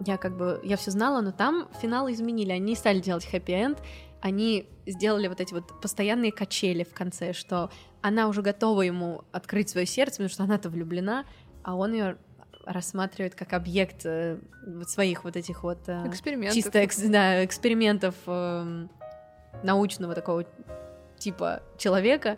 я 0.05 0.17
как 0.17 0.35
бы, 0.37 0.59
я 0.63 0.77
все 0.77 0.91
знала, 0.91 1.21
но 1.21 1.31
там 1.31 1.67
финал 1.81 2.11
изменили, 2.11 2.51
они 2.51 2.71
не 2.71 2.75
стали 2.75 2.99
делать 2.99 3.25
хэппи-энд, 3.25 3.79
они 4.21 4.69
сделали 4.85 5.27
вот 5.27 5.41
эти 5.41 5.53
вот 5.53 5.81
постоянные 5.81 6.31
качели 6.31 6.83
в 6.83 6.93
конце, 6.93 7.33
что 7.33 7.69
она 8.01 8.27
уже 8.27 8.41
готова 8.41 8.81
ему 8.81 9.23
открыть 9.31 9.69
свое 9.69 9.85
сердце, 9.85 10.15
потому 10.17 10.29
что 10.29 10.43
она-то 10.43 10.69
влюблена, 10.69 11.25
а 11.61 11.75
он 11.75 11.93
ее 11.93 12.17
рассматривает 12.65 13.35
как 13.35 13.53
объект 13.53 14.05
э, 14.05 14.37
своих 14.87 15.23
вот 15.23 15.35
этих 15.35 15.63
вот 15.63 15.79
э, 15.87 16.07
экспериментов. 16.07 16.55
чисто 16.55 16.79
экс, 16.79 16.97
да, 16.97 17.43
экспериментов 17.43 18.15
э, 18.27 18.87
научного 19.63 20.15
такого 20.15 20.45
типа 21.17 21.63
человека. 21.77 22.37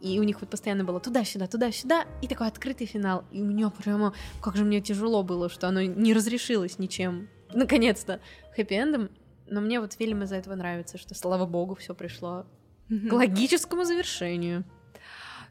И 0.00 0.20
у 0.20 0.22
них 0.22 0.40
вот 0.40 0.50
постоянно 0.50 0.84
было 0.84 1.00
туда-сюда, 1.00 1.46
туда-сюда, 1.46 2.04
и 2.20 2.28
такой 2.28 2.46
открытый 2.46 2.86
финал. 2.86 3.24
И 3.30 3.40
у 3.40 3.44
меня 3.44 3.70
прямо, 3.70 4.12
как 4.42 4.54
же 4.54 4.64
мне 4.64 4.82
тяжело 4.82 5.22
было, 5.22 5.48
что 5.48 5.68
оно 5.68 5.80
не 5.80 6.12
разрешилось 6.12 6.78
ничем. 6.78 7.28
Наконец-то 7.54 8.20
хэппи-эндом. 8.56 9.10
Но 9.46 9.60
мне 9.60 9.80
вот 9.80 9.94
фильм 9.94 10.22
из-за 10.22 10.36
этого 10.36 10.54
нравится, 10.54 10.98
что, 10.98 11.14
слава 11.14 11.46
богу, 11.46 11.74
все 11.74 11.94
пришло 11.94 12.46
к 12.88 13.12
логическому 13.12 13.84
завершению. 13.84 14.64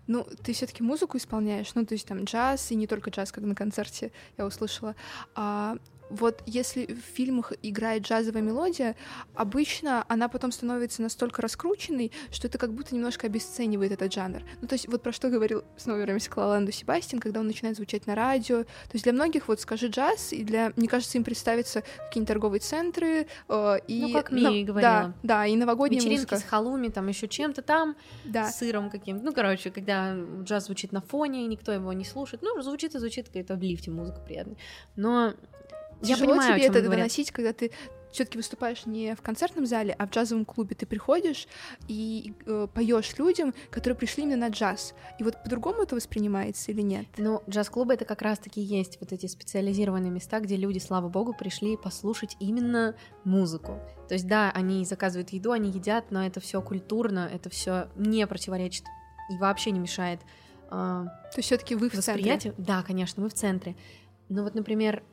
Ну, 0.07 0.27
ты 0.43 0.53
все-таки 0.53 0.83
музыку 0.83 1.17
исполняешь, 1.17 1.73
ну, 1.75 1.85
то 1.85 1.93
есть 1.93 2.07
там 2.07 2.25
джаз, 2.25 2.71
и 2.71 2.75
не 2.75 2.87
только 2.87 3.09
джаз, 3.09 3.31
как 3.31 3.43
на 3.43 3.55
концерте 3.55 4.11
я 4.37 4.45
услышала. 4.45 4.95
А, 5.35 5.77
вот 6.09 6.41
если 6.45 6.85
в 6.85 6.99
фильмах 7.15 7.53
играет 7.61 8.03
джазовая 8.03 8.41
мелодия, 8.41 8.95
обычно 9.33 10.05
она 10.07 10.27
потом 10.27 10.51
становится 10.51 11.01
настолько 11.01 11.41
раскрученной, 11.41 12.11
что 12.31 12.47
это 12.47 12.57
как 12.57 12.73
будто 12.73 12.95
немножко 12.95 13.27
обесценивает 13.27 13.91
этот 13.91 14.13
жанр. 14.13 14.43
Ну, 14.61 14.67
то 14.67 14.73
есть 14.73 14.87
вот 14.87 15.01
про 15.01 15.11
что 15.11 15.29
говорил 15.29 15.63
снова 15.77 15.99
вернемся 15.99 16.29
к 16.29 16.37
Лаланду 16.37 16.71
Себастьян, 16.71 17.19
когда 17.19 17.39
он 17.39 17.47
начинает 17.47 17.77
звучать 17.77 18.07
на 18.07 18.15
радио. 18.15 18.63
То 18.63 18.93
есть 18.93 19.03
для 19.03 19.13
многих 19.13 19.47
вот 19.47 19.59
скажи 19.59 19.87
джаз, 19.87 20.33
и 20.33 20.43
для, 20.43 20.73
мне 20.75 20.87
кажется, 20.87 21.17
им 21.17 21.23
представятся 21.23 21.81
какие-нибудь 21.81 22.27
торговые 22.27 22.59
центры, 22.59 23.27
э, 23.49 23.77
и... 23.87 24.01
Ну, 24.01 24.13
как 24.13 24.31
Мия 24.31 24.49
на... 24.49 24.63
говорила. 24.63 24.81
Да, 24.81 25.13
да, 25.23 25.45
и 25.45 25.55
новогодняя 25.55 25.99
Вечеринки 25.99 26.31
музыка. 26.31 26.37
с 26.37 26.43
халуми, 26.43 26.89
там 26.89 27.07
еще 27.07 27.27
чем-то 27.27 27.61
там, 27.61 27.95
да. 28.25 28.49
с 28.49 28.57
сыром 28.57 28.89
каким-то. 28.89 29.23
Ну, 29.23 29.33
короче, 29.33 29.71
когда 29.71 30.15
джаз 30.43 30.65
звучит 30.65 30.91
на 30.91 31.01
фоне, 31.01 31.45
и 31.45 31.47
никто 31.47 31.71
его 31.71 31.93
не 31.93 32.05
слушает, 32.05 32.41
ну, 32.43 32.61
звучит 32.61 32.95
и 32.95 32.99
звучит, 32.99 33.27
это 33.33 33.55
в 33.55 33.61
лифте 33.61 33.91
музыка 33.91 34.19
приятная. 34.19 34.57
Но 34.95 35.33
я 36.03 36.17
понимаю, 36.17 36.59
тебе 36.59 36.67
это 36.67 36.89
выносить, 36.89 37.31
когда 37.31 37.53
ты 37.53 37.71
все-таки 38.13 38.37
выступаешь 38.37 38.85
не 38.85 39.15
в 39.15 39.21
концертном 39.21 39.65
зале, 39.65 39.95
а 39.97 40.05
в 40.05 40.11
джазовом 40.11 40.45
клубе. 40.45 40.75
Ты 40.75 40.85
приходишь 40.85 41.47
и 41.87 42.33
э, 42.45 42.67
поешь 42.73 43.17
людям, 43.17 43.53
которые 43.71 43.97
пришли 43.97 44.23
именно 44.23 44.47
на 44.47 44.49
джаз. 44.49 44.93
И 45.19 45.23
вот 45.23 45.41
по-другому 45.43 45.83
это 45.83 45.95
воспринимается 45.95 46.71
или 46.71 46.81
нет? 46.81 47.07
Ну, 47.17 47.41
джаз-клубы 47.49 47.95
это 47.95 48.05
как 48.05 48.21
раз-таки 48.21 48.61
есть 48.61 48.99
вот 49.01 49.11
эти 49.11 49.25
специализированные 49.25 50.11
места, 50.11 50.39
где 50.39 50.55
люди, 50.55 50.77
слава 50.77 51.09
богу, 51.09 51.33
пришли 51.33 51.75
послушать 51.75 52.37
именно 52.39 52.95
музыку. 53.23 53.79
То 54.07 54.13
есть, 54.13 54.27
да, 54.27 54.51
они 54.51 54.85
заказывают 54.85 55.31
еду, 55.31 55.51
они 55.51 55.71
едят, 55.71 56.11
но 56.11 56.25
это 56.25 56.39
все 56.39 56.61
культурно, 56.61 57.29
это 57.31 57.49
все 57.49 57.89
не 57.95 58.25
противоречит 58.27 58.85
и 59.31 59.37
вообще 59.37 59.71
не 59.71 59.79
мешает. 59.79 60.19
Э, 60.67 61.05
То 61.05 61.37
есть 61.37 61.47
все-таки 61.47 61.75
вы 61.75 61.89
в 61.89 61.99
центре? 61.99 62.53
Да, 62.57 62.83
конечно, 62.83 63.23
мы 63.23 63.29
в 63.29 63.33
центре. 63.33 63.75
Но 64.29 64.43
вот, 64.43 64.55
например, 64.55 65.03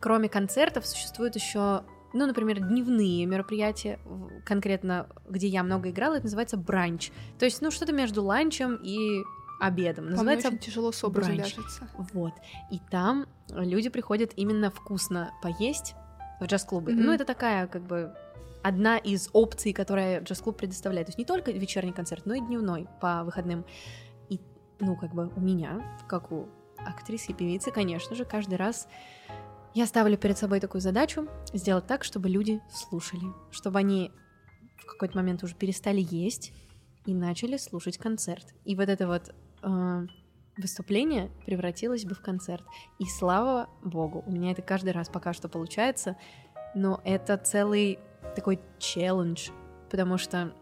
кроме 0.00 0.28
концертов 0.28 0.86
существуют 0.86 1.34
еще 1.34 1.84
ну, 2.14 2.26
например, 2.26 2.60
дневные 2.60 3.26
мероприятия, 3.26 3.98
конкретно, 4.46 5.08
где 5.28 5.46
я 5.46 5.62
много 5.62 5.90
играла, 5.90 6.14
это 6.14 6.24
называется 6.24 6.56
бранч. 6.56 7.10
То 7.38 7.44
есть, 7.44 7.60
ну, 7.60 7.70
что-то 7.70 7.92
между 7.92 8.24
ланчем 8.24 8.76
и 8.82 9.22
обедом. 9.60 10.08
Называется 10.08 10.48
очень 10.48 10.58
тяжело 10.58 10.92
с 10.92 11.04
образом 11.04 11.36
бранч. 11.36 11.56
Вот. 12.12 12.32
И 12.70 12.80
там 12.90 13.26
люди 13.50 13.90
приходят 13.90 14.32
именно 14.36 14.70
вкусно 14.70 15.32
поесть 15.42 15.94
в 16.40 16.46
джаз-клубы. 16.46 16.92
Mm-hmm. 16.92 17.02
Ну, 17.02 17.12
это 17.12 17.24
такая, 17.24 17.66
как 17.66 17.82
бы, 17.82 18.14
одна 18.62 18.96
из 18.96 19.28
опций, 19.32 19.72
которая 19.72 20.22
джаз-клуб 20.22 20.56
предоставляет. 20.56 21.08
То 21.08 21.10
есть 21.10 21.18
не 21.18 21.24
только 21.24 21.50
вечерний 21.50 21.92
концерт, 21.92 22.24
но 22.24 22.34
и 22.34 22.40
дневной 22.40 22.86
по 23.00 23.24
выходным. 23.24 23.66
И, 24.28 24.40
ну, 24.80 24.96
как 24.96 25.12
бы 25.12 25.30
у 25.34 25.40
меня, 25.40 25.82
как 26.08 26.32
у 26.32 26.48
актрисы 26.78 27.32
и 27.32 27.34
певицы, 27.34 27.70
конечно 27.70 28.14
же, 28.14 28.24
каждый 28.24 28.54
раз 28.54 28.88
я 29.78 29.86
ставлю 29.86 30.18
перед 30.18 30.36
собой 30.36 30.58
такую 30.58 30.80
задачу 30.80 31.28
сделать 31.52 31.86
так, 31.86 32.02
чтобы 32.02 32.28
люди 32.28 32.60
слушали, 32.68 33.22
чтобы 33.52 33.78
они 33.78 34.10
в 34.76 34.86
какой-то 34.86 35.16
момент 35.16 35.44
уже 35.44 35.54
перестали 35.54 36.04
есть 36.10 36.52
и 37.06 37.14
начали 37.14 37.56
слушать 37.56 37.96
концерт. 37.96 38.44
И 38.64 38.74
вот 38.74 38.88
это 38.88 39.06
вот 39.06 39.32
э, 39.62 40.06
выступление 40.56 41.30
превратилось 41.46 42.04
бы 42.04 42.16
в 42.16 42.20
концерт. 42.20 42.64
И 42.98 43.04
слава 43.04 43.70
богу, 43.84 44.24
у 44.26 44.32
меня 44.32 44.50
это 44.50 44.62
каждый 44.62 44.90
раз 44.90 45.08
пока 45.08 45.32
что 45.32 45.48
получается, 45.48 46.16
но 46.74 47.00
это 47.04 47.36
целый 47.36 48.00
такой 48.34 48.58
челлендж, 48.80 49.50
потому 49.90 50.18
что 50.18 50.52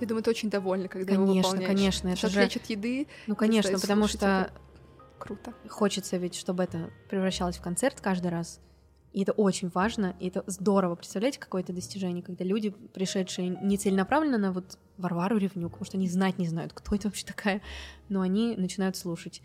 я 0.00 0.08
думаю, 0.08 0.24
ты 0.24 0.30
очень 0.30 0.50
довольна, 0.50 0.88
когда 0.88 1.14
конечно, 1.14 1.22
его 1.22 1.34
выполняешь. 1.34 1.68
Конечно, 1.68 2.02
конечно. 2.08 2.26
Это 2.26 2.30
же... 2.30 2.60
от 2.60 2.66
еды. 2.66 3.06
Ну, 3.28 3.36
конечно, 3.36 3.78
потому 3.78 4.08
что 4.08 4.50
круто. 5.18 5.52
Хочется 5.68 6.16
ведь, 6.16 6.34
чтобы 6.34 6.64
это 6.64 6.90
превращалось 7.08 7.56
в 7.56 7.62
концерт 7.62 8.00
каждый 8.00 8.30
раз. 8.30 8.60
И 9.12 9.22
это 9.22 9.32
очень 9.32 9.70
важно, 9.72 10.14
и 10.20 10.28
это 10.28 10.44
здорово. 10.46 10.94
Представляете, 10.94 11.38
какое-то 11.38 11.72
достижение, 11.72 12.22
когда 12.22 12.44
люди, 12.44 12.70
пришедшие 12.70 13.48
не 13.48 13.78
целенаправленно 13.78 14.36
на 14.36 14.52
вот 14.52 14.78
Варвару 14.98 15.38
Ревнюк, 15.38 15.72
потому 15.72 15.86
что 15.86 15.96
они 15.96 16.06
знать 16.08 16.38
не 16.38 16.46
знают, 16.46 16.74
кто 16.74 16.94
это 16.94 17.08
вообще 17.08 17.24
такая, 17.24 17.62
но 18.10 18.20
они 18.20 18.56
начинают 18.56 18.94
слушать. 18.96 19.40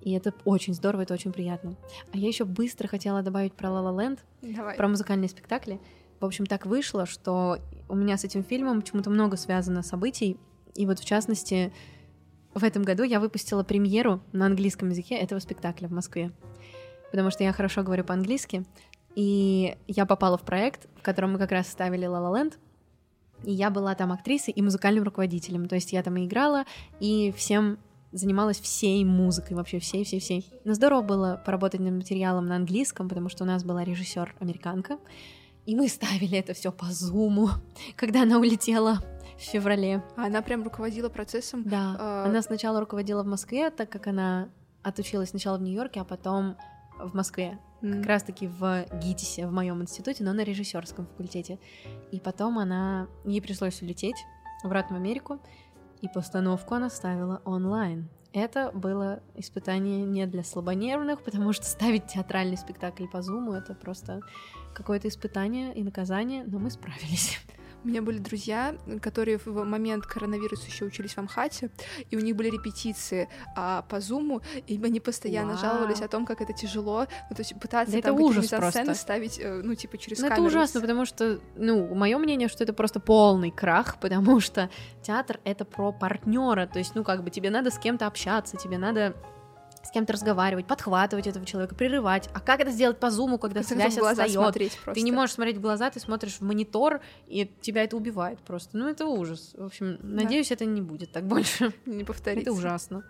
И 0.00 0.12
это 0.12 0.32
очень 0.46 0.72
здорово, 0.72 1.02
это 1.02 1.12
очень 1.12 1.32
приятно. 1.32 1.76
А 2.12 2.16
я 2.16 2.28
еще 2.28 2.44
быстро 2.44 2.88
хотела 2.88 3.22
добавить 3.22 3.52
про 3.52 3.68
La 3.68 3.84
La 3.84 4.18
Land, 4.42 4.76
про 4.76 4.88
музыкальные 4.88 5.28
спектакли. 5.28 5.78
В 6.18 6.24
общем, 6.24 6.46
так 6.46 6.64
вышло, 6.64 7.04
что 7.04 7.58
у 7.88 7.94
меня 7.94 8.16
с 8.16 8.24
этим 8.24 8.42
фильмом 8.42 8.80
почему-то 8.80 9.10
много 9.10 9.36
связано 9.36 9.82
событий. 9.82 10.38
И 10.74 10.86
вот, 10.86 10.98
в 10.98 11.04
частности, 11.04 11.72
в 12.54 12.64
этом 12.64 12.82
году 12.82 13.02
я 13.02 13.20
выпустила 13.20 13.62
премьеру 13.62 14.20
на 14.32 14.46
английском 14.46 14.90
языке 14.90 15.16
этого 15.16 15.38
спектакля 15.38 15.88
в 15.88 15.92
Москве, 15.92 16.32
потому 17.10 17.30
что 17.30 17.44
я 17.44 17.52
хорошо 17.52 17.82
говорю 17.82 18.04
по-английски, 18.04 18.64
и 19.14 19.76
я 19.86 20.06
попала 20.06 20.36
в 20.36 20.42
проект, 20.42 20.88
в 20.96 21.02
котором 21.02 21.32
мы 21.32 21.38
как 21.38 21.52
раз 21.52 21.68
ставили 21.68 22.06
La 22.06 22.20
La 22.20 22.32
Land, 22.32 22.54
и 23.44 23.52
я 23.52 23.70
была 23.70 23.94
там 23.94 24.12
актрисой 24.12 24.52
и 24.52 24.62
музыкальным 24.62 25.04
руководителем, 25.04 25.68
то 25.68 25.74
есть 25.74 25.92
я 25.92 26.02
там 26.02 26.16
и 26.16 26.26
играла, 26.26 26.64
и 26.98 27.32
всем 27.36 27.78
занималась 28.12 28.60
всей 28.60 29.04
музыкой, 29.04 29.56
вообще 29.56 29.78
всей-всей-всей. 29.78 30.44
Но 30.64 30.74
здорово 30.74 31.02
было 31.02 31.42
поработать 31.44 31.80
над 31.80 31.94
материалом 31.94 32.46
на 32.46 32.56
английском, 32.56 33.08
потому 33.08 33.28
что 33.28 33.44
у 33.44 33.46
нас 33.46 33.64
была 33.64 33.84
режиссер 33.84 34.34
американка, 34.40 34.98
и 35.66 35.76
мы 35.76 35.88
ставили 35.88 36.36
это 36.38 36.52
все 36.54 36.72
по 36.72 36.86
зуму, 36.86 37.50
когда 37.96 38.22
она 38.22 38.38
улетела 38.38 38.98
в 39.40 39.42
феврале. 39.42 40.02
А 40.16 40.26
она 40.26 40.42
прям 40.42 40.62
руководила 40.62 41.08
процессом? 41.08 41.64
Да. 41.64 41.96
Э... 41.98 42.28
Она 42.28 42.42
сначала 42.42 42.78
руководила 42.78 43.22
в 43.22 43.26
Москве, 43.26 43.70
так 43.70 43.88
как 43.88 44.06
она 44.06 44.48
отучилась 44.82 45.30
сначала 45.30 45.56
в 45.56 45.62
Нью-Йорке, 45.62 46.00
а 46.00 46.04
потом 46.04 46.56
в 46.98 47.14
Москве. 47.14 47.58
Mm. 47.80 47.98
Как 47.98 48.06
раз-таки 48.06 48.46
в 48.46 48.84
ГИТИСе, 49.02 49.46
в 49.46 49.52
моем 49.52 49.80
институте, 49.80 50.22
но 50.22 50.34
на 50.34 50.44
режиссерском 50.44 51.06
факультете. 51.06 51.58
И 52.10 52.20
потом 52.20 52.58
она... 52.58 53.08
Ей 53.24 53.40
пришлось 53.40 53.80
улететь 53.80 54.16
обратно 54.62 54.96
в 54.96 55.00
Америку, 55.00 55.40
и 56.02 56.08
постановку 56.08 56.74
она 56.74 56.90
ставила 56.90 57.40
онлайн. 57.46 58.08
Это 58.32 58.70
было 58.72 59.22
испытание 59.34 60.04
не 60.04 60.26
для 60.26 60.44
слабонервных, 60.44 61.22
потому 61.22 61.52
что 61.54 61.64
ставить 61.64 62.06
театральный 62.06 62.58
спектакль 62.58 63.06
по 63.06 63.22
зуму 63.22 63.54
это 63.54 63.74
просто 63.74 64.20
какое-то 64.74 65.08
испытание 65.08 65.74
и 65.74 65.82
наказание, 65.82 66.44
но 66.44 66.58
мы 66.58 66.70
справились. 66.70 67.38
У 67.82 67.88
меня 67.88 68.02
были 68.02 68.18
друзья, 68.18 68.74
которые 69.00 69.38
в 69.38 69.64
момент 69.64 70.04
коронавируса 70.04 70.66
еще 70.66 70.84
учились 70.84 71.14
в 71.14 71.18
Амхате, 71.18 71.70
и 72.10 72.16
у 72.16 72.20
них 72.20 72.36
были 72.36 72.50
репетиции 72.50 73.28
а, 73.56 73.82
по 73.82 74.00
зуму, 74.00 74.42
и 74.66 74.80
они 74.82 75.00
постоянно 75.00 75.52
Вау. 75.52 75.58
жаловались 75.58 76.00
о 76.00 76.08
том, 76.08 76.26
как 76.26 76.40
это 76.40 76.52
тяжело, 76.52 77.06
ну, 77.30 77.36
то 77.36 77.40
есть 77.40 77.58
пытаться 77.58 77.94
да 77.94 78.02
там 78.02 78.14
это 78.16 78.24
ужас 78.24 78.48
просто. 78.48 78.94
ставить, 78.94 79.38
э, 79.38 79.62
ну, 79.62 79.74
типа, 79.74 79.96
через 79.98 80.18
ну, 80.18 80.28
камеру. 80.28 80.46
это 80.46 80.56
ужасно, 80.56 80.80
потому 80.80 81.06
что, 81.06 81.40
ну, 81.56 81.94
мое 81.94 82.18
мнение, 82.18 82.48
что 82.48 82.64
это 82.64 82.72
просто 82.72 83.00
полный 83.00 83.50
крах, 83.50 83.98
потому 84.00 84.40
что 84.40 84.70
театр— 85.02 85.40
это 85.44 85.64
про 85.64 85.92
партнера, 85.92 86.66
то 86.66 86.78
есть, 86.78 86.94
ну, 86.94 87.04
как 87.04 87.24
бы 87.24 87.30
тебе 87.30 87.50
надо 87.50 87.70
с 87.70 87.78
кем-то 87.78 88.06
общаться, 88.06 88.56
тебе 88.56 88.78
надо 88.78 89.14
с 89.82 89.90
кем-то 89.90 90.12
разговаривать, 90.12 90.66
подхватывать 90.66 91.26
этого 91.26 91.44
человека, 91.46 91.74
прерывать. 91.74 92.28
А 92.34 92.40
как 92.40 92.60
это 92.60 92.70
сделать 92.70 92.98
по 92.98 93.10
зуму, 93.10 93.38
когда 93.38 93.62
конце 93.62 93.90
связь 93.90 94.32
смотреть 94.32 94.78
Ты 94.94 95.02
не 95.02 95.12
можешь 95.12 95.34
смотреть 95.34 95.56
в 95.56 95.60
глаза, 95.60 95.90
ты 95.90 96.00
смотришь 96.00 96.34
в 96.34 96.42
монитор, 96.42 97.00
и 97.26 97.50
тебя 97.60 97.84
это 97.84 97.96
убивает 97.96 98.38
просто. 98.40 98.76
Ну, 98.76 98.88
это 98.88 99.06
ужас. 99.06 99.54
В 99.56 99.64
общем, 99.64 99.98
надеюсь, 100.02 100.50
это 100.50 100.64
не 100.64 100.82
будет 100.82 101.12
так 101.12 101.24
больше. 101.24 101.72
Не 101.86 102.04
повторится. 102.04 102.50
Это 102.50 102.52
ужасно. 102.52 103.04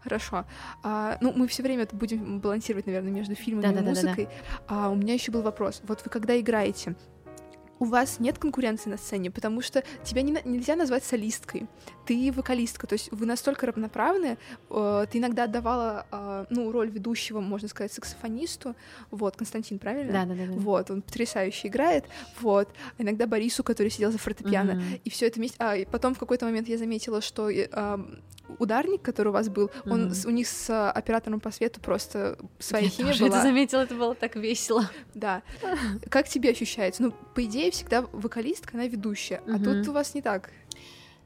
Хорошо. 0.00 0.46
А, 0.84 1.18
ну, 1.20 1.32
мы 1.34 1.48
все 1.48 1.62
время 1.62 1.82
это 1.82 1.96
будем 1.96 2.40
балансировать, 2.40 2.86
наверное, 2.86 3.10
между 3.10 3.34
фильмом 3.34 3.64
и 3.64 3.66
Да-да-да-да-да. 3.66 4.08
музыкой. 4.08 4.28
А 4.68 4.90
у 4.90 4.94
меня 4.94 5.14
еще 5.14 5.32
был 5.32 5.42
вопрос. 5.42 5.82
Вот 5.88 6.02
вы 6.04 6.10
когда 6.10 6.38
играете, 6.38 6.94
у 7.80 7.84
вас 7.84 8.18
нет 8.20 8.38
конкуренции 8.38 8.90
на 8.90 8.96
сцене, 8.96 9.30
потому 9.30 9.62
что 9.62 9.82
тебя 10.04 10.22
не 10.22 10.36
нельзя 10.44 10.76
назвать 10.76 11.04
солисткой. 11.04 11.66
Ты 12.06 12.32
вокалистка, 12.32 12.86
то 12.86 12.94
есть 12.94 13.10
вы 13.12 13.26
настолько 13.26 13.66
равноправны. 13.66 14.38
э, 14.70 15.06
ты 15.10 15.18
иногда 15.18 15.44
отдавала, 15.44 16.06
э, 16.10 16.46
ну, 16.50 16.72
роль 16.72 16.88
ведущего, 16.90 17.40
можно 17.40 17.68
сказать, 17.68 17.92
саксофонисту. 17.92 18.74
Вот, 19.10 19.36
Константин, 19.36 19.78
правильно? 19.78 20.12
Да, 20.12 20.24
да, 20.24 20.34
да. 20.34 20.52
Вот, 20.52 20.90
он 20.90 21.02
потрясающе 21.02 21.68
играет. 21.68 22.04
Вот. 22.40 22.68
А 22.98 23.02
иногда 23.02 23.26
Борису, 23.26 23.62
который 23.62 23.90
сидел 23.90 24.10
за 24.10 24.18
фортепиано. 24.18 24.82
И 25.04 25.10
все 25.10 25.26
это 25.26 25.38
вместе. 25.38 25.56
А, 25.58 25.76
и 25.76 25.84
потом 25.84 26.14
в 26.14 26.18
какой-то 26.18 26.46
момент 26.46 26.68
я 26.68 26.78
заметила, 26.78 27.20
что 27.20 27.50
э, 27.50 27.68
ударник, 28.58 29.02
который 29.02 29.28
у 29.28 29.32
вас 29.32 29.48
был, 29.50 29.70
он 29.84 30.04
Мгм. 30.06 30.14
с- 30.14 30.24
у 30.24 30.30
них 30.30 30.48
с 30.48 30.70
а, 30.70 30.90
оператором 30.90 31.38
по 31.40 31.50
свету 31.50 31.80
просто 31.80 32.38
своя 32.58 32.84
Я 32.84 32.90
химия 32.90 33.12
тоже 33.12 33.24
была. 33.26 33.36
это 33.38 33.46
заметила, 33.46 33.80
это 33.82 33.94
было 33.94 34.14
так 34.14 34.36
весело. 34.36 34.88
Да. 35.14 35.42
Как 36.08 36.28
тебе 36.28 36.50
ощущается? 36.50 37.02
Ну, 37.02 37.12
по 37.34 37.44
идее, 37.44 37.67
всегда 37.70 38.02
вокалистка, 38.12 38.76
она 38.76 38.86
ведущая. 38.86 39.42
А 39.46 39.52
Мгм. 39.52 39.64
тут 39.64 39.88
у 39.88 39.92
вас 39.92 40.14
не 40.14 40.22
так. 40.22 40.50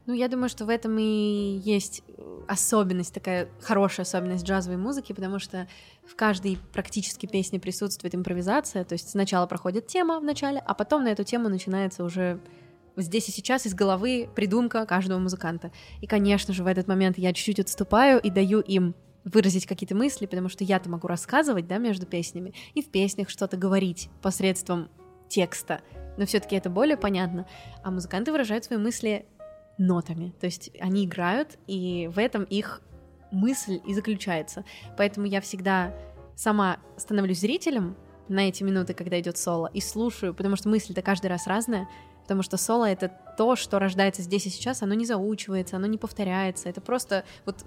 Ну, 0.05 0.13
я 0.13 0.27
думаю, 0.27 0.49
что 0.49 0.65
в 0.65 0.69
этом 0.69 0.97
и 0.99 1.61
есть 1.63 2.03
э, 2.07 2.41
особенность, 2.47 3.13
такая 3.13 3.47
хорошая 3.61 4.05
особенность 4.05 4.45
джазовой 4.45 4.77
музыки, 4.77 5.13
потому 5.13 5.39
что 5.39 5.67
в 6.05 6.15
каждой 6.15 6.57
практически 6.73 7.25
песне 7.25 7.57
присутствует 7.57 8.13
импровизация, 8.13 8.83
то 8.83 8.93
есть 8.93 9.09
сначала 9.09 9.47
проходит 9.47 9.87
тема 9.87 10.19
в 10.19 10.23
начале, 10.23 10.59
а 10.59 10.73
потом 10.73 11.05
на 11.05 11.07
эту 11.07 11.23
тему 11.23 11.47
начинается 11.47 12.03
уже 12.03 12.41
здесь 12.97 13.29
и 13.29 13.31
сейчас 13.31 13.65
из 13.65 13.73
головы 13.73 14.29
придумка 14.35 14.85
каждого 14.85 15.19
музыканта. 15.19 15.71
И, 16.01 16.07
конечно 16.07 16.53
же, 16.53 16.63
в 16.63 16.67
этот 16.67 16.87
момент 16.87 17.17
я 17.17 17.31
чуть-чуть 17.31 17.61
отступаю 17.61 18.19
и 18.19 18.29
даю 18.29 18.59
им 18.59 18.95
выразить 19.23 19.65
какие-то 19.65 19.95
мысли, 19.95 20.25
потому 20.25 20.49
что 20.49 20.65
я-то 20.65 20.89
могу 20.89 21.07
рассказывать, 21.07 21.65
да, 21.65 21.77
между 21.77 22.05
песнями, 22.05 22.53
и 22.73 22.81
в 22.81 22.89
песнях 22.89 23.29
что-то 23.29 23.55
говорить 23.55 24.09
посредством 24.21 24.89
текста, 25.29 25.81
но 26.17 26.25
все-таки 26.25 26.55
это 26.55 26.69
более 26.69 26.97
понятно, 26.97 27.45
а 27.83 27.91
музыканты 27.91 28.31
выражают 28.31 28.65
свои 28.65 28.79
мысли 28.79 29.25
нотами. 29.77 30.33
То 30.39 30.45
есть 30.45 30.71
они 30.79 31.05
играют, 31.05 31.57
и 31.67 32.09
в 32.13 32.19
этом 32.19 32.43
их 32.43 32.81
мысль 33.31 33.81
и 33.85 33.93
заключается. 33.93 34.63
Поэтому 34.97 35.25
я 35.25 35.41
всегда 35.41 35.93
сама 36.35 36.77
становлюсь 36.97 37.39
зрителем 37.39 37.95
на 38.29 38.47
эти 38.47 38.63
минуты, 38.63 38.93
когда 38.93 39.19
идет 39.19 39.37
соло, 39.37 39.69
и 39.73 39.81
слушаю, 39.81 40.33
потому 40.33 40.55
что 40.55 40.69
мысль-то 40.69 41.01
каждый 41.01 41.27
раз 41.27 41.47
разная. 41.47 41.87
Потому 42.21 42.41
что 42.41 42.55
соло 42.57 42.85
это 42.85 43.11
то, 43.37 43.55
что 43.55 43.79
рождается 43.79 44.21
здесь 44.21 44.45
и 44.45 44.49
сейчас, 44.49 44.81
оно 44.81 44.93
не 44.93 45.05
заучивается, 45.05 45.75
оно 45.75 45.87
не 45.87 45.97
повторяется. 45.97 46.69
Это 46.69 46.79
просто 46.79 47.25
вот 47.45 47.65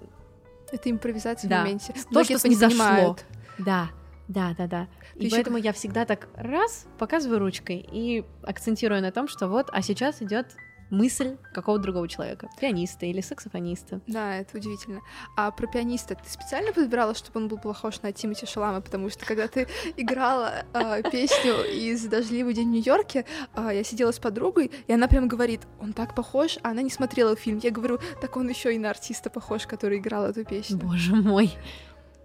Это 0.71 0.89
импровизация 0.89 1.47
Да. 1.49 1.59
в 1.59 1.63
моменте. 1.63 1.93
то, 1.93 1.99
Многие 2.11 2.37
что 2.37 2.49
не 2.49 2.55
понимают. 2.55 3.25
Да, 3.59 3.89
да, 4.27 4.53
да, 4.57 4.67
да. 4.67 4.87
Ты 5.13 5.19
И 5.19 5.25
ещё 5.25 5.35
поэтому 5.35 5.57
я 5.57 5.73
всегда 5.73 6.05
так 6.05 6.27
раз 6.35 6.85
показываю 6.97 7.39
ручкой 7.39 7.87
и 7.91 8.25
акцентирую 8.43 9.01
на 9.01 9.11
том, 9.11 9.27
что 9.27 9.47
вот, 9.47 9.69
а 9.71 9.81
сейчас 9.81 10.21
идет 10.21 10.47
мысль 10.89 11.37
какого-то 11.53 11.83
другого 11.83 12.07
человека, 12.07 12.49
пианиста 12.59 13.05
или 13.05 13.21
саксофониста. 13.21 14.01
Да, 14.07 14.37
это 14.37 14.57
удивительно. 14.57 15.01
А 15.35 15.51
про 15.51 15.67
пианиста 15.67 16.15
ты 16.15 16.29
специально 16.29 16.71
подбирала, 16.71 17.13
чтобы 17.13 17.41
он 17.41 17.47
был 17.47 17.57
похож 17.57 18.01
на 18.01 18.11
Тимати 18.11 18.45
Шалама? 18.45 18.81
Потому 18.81 19.09
что 19.09 19.25
когда 19.25 19.47
ты 19.47 19.67
играла 19.97 20.65
а, 20.73 21.01
песню 21.01 21.55
из 21.65 22.05
«Дождливый 22.05 22.53
день 22.53 22.69
в 22.69 22.71
Нью-Йорке», 22.71 23.25
а, 23.53 23.73
я 23.73 23.83
сидела 23.83 24.11
с 24.11 24.19
подругой, 24.19 24.71
и 24.87 24.93
она 24.93 25.07
прям 25.07 25.27
говорит, 25.27 25.61
он 25.79 25.93
так 25.93 26.15
похож, 26.15 26.57
а 26.63 26.69
она 26.69 26.81
не 26.81 26.89
смотрела 26.89 27.35
фильм. 27.35 27.59
Я 27.61 27.71
говорю, 27.71 27.99
так 28.21 28.37
он 28.37 28.47
еще 28.49 28.73
и 28.73 28.77
на 28.77 28.89
артиста 28.89 29.29
похож, 29.29 29.67
который 29.67 29.97
играл 29.97 30.25
эту 30.25 30.45
песню. 30.45 30.77
Боже 30.77 31.15
мой. 31.15 31.53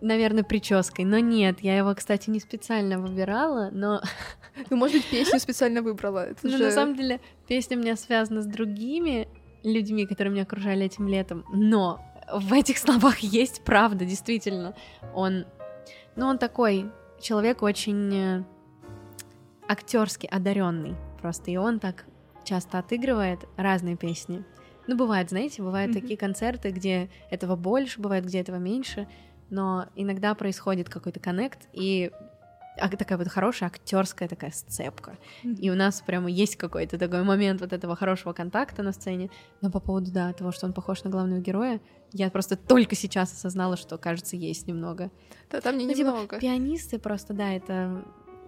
Наверное, 0.03 0.43
прической. 0.43 1.05
Но 1.05 1.19
нет, 1.21 1.61
я 1.61 1.77
его, 1.79 1.95
кстати, 1.95 2.29
не 2.29 2.41
специально 2.41 2.99
выбирала, 2.99 3.71
но 3.73 4.03
Ну, 4.71 4.77
может 4.77 4.97
быть, 4.97 5.07
песню 5.11 5.39
специально 5.39 5.81
выбрала. 5.81 6.29
Ну, 6.43 6.51
же- 6.51 6.59
на 6.65 6.71
самом 6.73 6.97
деле, 6.97 7.21
песня 7.49 7.77
у 7.79 7.81
меня 7.81 7.97
связана 7.97 8.43
с 8.43 8.47
другими 8.47 9.29
людьми, 9.63 10.07
которые 10.07 10.33
меня 10.33 10.43
окружали 10.43 10.85
этим 10.85 11.07
летом. 11.09 11.45
Но 11.53 12.01
в 12.33 12.53
этих 12.53 12.79
словах 12.79 13.21
есть 13.21 13.63
правда, 13.65 14.05
действительно. 14.05 14.75
Он, 15.15 15.47
ну, 16.17 16.27
он 16.27 16.39
такой 16.39 16.91
человек 17.21 17.63
очень 17.63 18.45
актерски 19.69 20.27
одаренный 20.27 20.97
просто, 21.21 21.51
и 21.51 21.57
он 21.57 21.79
так 21.79 22.05
часто 22.45 22.79
отыгрывает 22.79 23.41
разные 23.57 23.97
песни. 23.97 24.45
Ну, 24.89 24.97
бывает, 24.97 25.31
знаете, 25.31 25.63
бывают 25.63 25.93
Мгм. 25.93 26.01
такие 26.01 26.19
концерты, 26.19 26.71
где 26.73 27.09
этого 27.31 27.55
больше, 27.55 28.01
бывает, 28.01 28.25
где 28.27 28.41
этого 28.41 28.57
меньше, 28.57 29.07
но 29.53 29.87
иногда 29.95 30.35
происходит 30.35 30.89
какой-то 30.89 31.21
коннект, 31.21 31.69
и 31.75 32.11
а- 32.81 32.89
такая 32.89 33.19
вот 33.19 33.29
хорошая 33.29 33.69
актерская 33.69 34.29
такая 34.29 34.51
сцепка. 34.51 35.19
И 35.45 35.71
у 35.71 35.75
нас 35.75 36.01
прямо 36.01 36.31
есть 36.31 36.57
какой-то 36.57 36.99
такой 36.99 37.23
момент 37.23 37.61
вот 37.61 37.75
этого 37.75 37.95
хорошего 37.95 38.33
контакта 38.33 38.83
на 38.83 38.93
сцене. 38.93 39.31
Но 39.61 39.71
по 39.71 39.79
поводу, 39.79 40.11
да, 40.11 40.33
того, 40.33 40.53
что 40.53 40.67
он 40.67 40.73
похож 40.73 41.05
на 41.05 41.11
главного 41.11 41.41
героя, 41.41 41.81
я 42.13 42.31
просто 42.31 42.57
только 42.57 42.97
сейчас 42.97 43.33
осознала, 43.33 43.77
что, 43.77 43.99
кажется, 43.99 44.37
есть 44.37 44.67
немного. 44.67 45.11
Да, 45.51 45.61
там 45.61 45.77
не 45.77 45.87
Ну, 45.87 45.93
типа, 45.93 46.09
немного. 46.09 46.39
Пианисты 46.41 46.99
просто, 46.99 47.35
да, 47.35 47.53
это... 47.53 48.03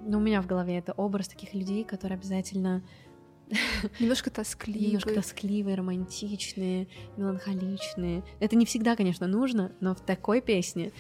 Ну, 0.07 0.19
у 0.19 0.21
меня 0.21 0.41
в 0.43 0.47
голове 0.47 0.79
это 0.79 0.93
образ 0.93 1.29
таких 1.29 1.55
людей, 1.55 1.85
которые 1.85 2.17
обязательно 2.17 2.83
Немножко 3.99 4.31
тоскливый. 4.31 4.87
немножко 4.87 5.15
тоскливые, 5.15 5.77
романтичные, 5.77 6.89
меланхоличные. 7.17 8.23
Это 8.41 8.57
не 8.57 8.67
всегда, 8.67 8.97
конечно, 8.97 9.27
нужно, 9.27 9.73
но 9.81 9.95
в 9.95 10.01
такой 10.01 10.41
песне 10.41 10.93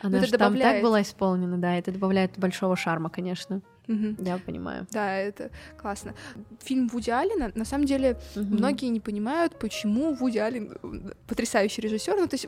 она 0.00 0.20
же 0.22 0.32
там 0.36 0.56
так 0.56 0.82
была 0.82 1.00
исполнена, 1.02 1.56
да, 1.58 1.76
это 1.76 1.90
добавляет 1.90 2.38
большого 2.38 2.76
шарма, 2.76 3.08
конечно. 3.08 3.62
Мгм. 3.86 4.16
Я 4.18 4.38
понимаю. 4.38 4.86
Да, 4.90 5.16
это 5.16 5.50
классно. 5.78 6.14
Фильм 6.62 6.88
Вуди 6.88 7.10
Аллена, 7.10 7.52
на 7.54 7.64
самом 7.64 7.86
деле, 7.86 8.18
Мгм. 8.34 8.56
многие 8.56 8.86
не 8.86 9.00
понимают, 9.00 9.58
почему 9.58 10.14
Вуди 10.14 10.38
Аллен 10.38 10.76
э, 10.82 11.12
потрясающий 11.26 11.82
режиссер. 11.82 12.16
Ну, 12.16 12.26
то 12.26 12.34
есть 12.34 12.46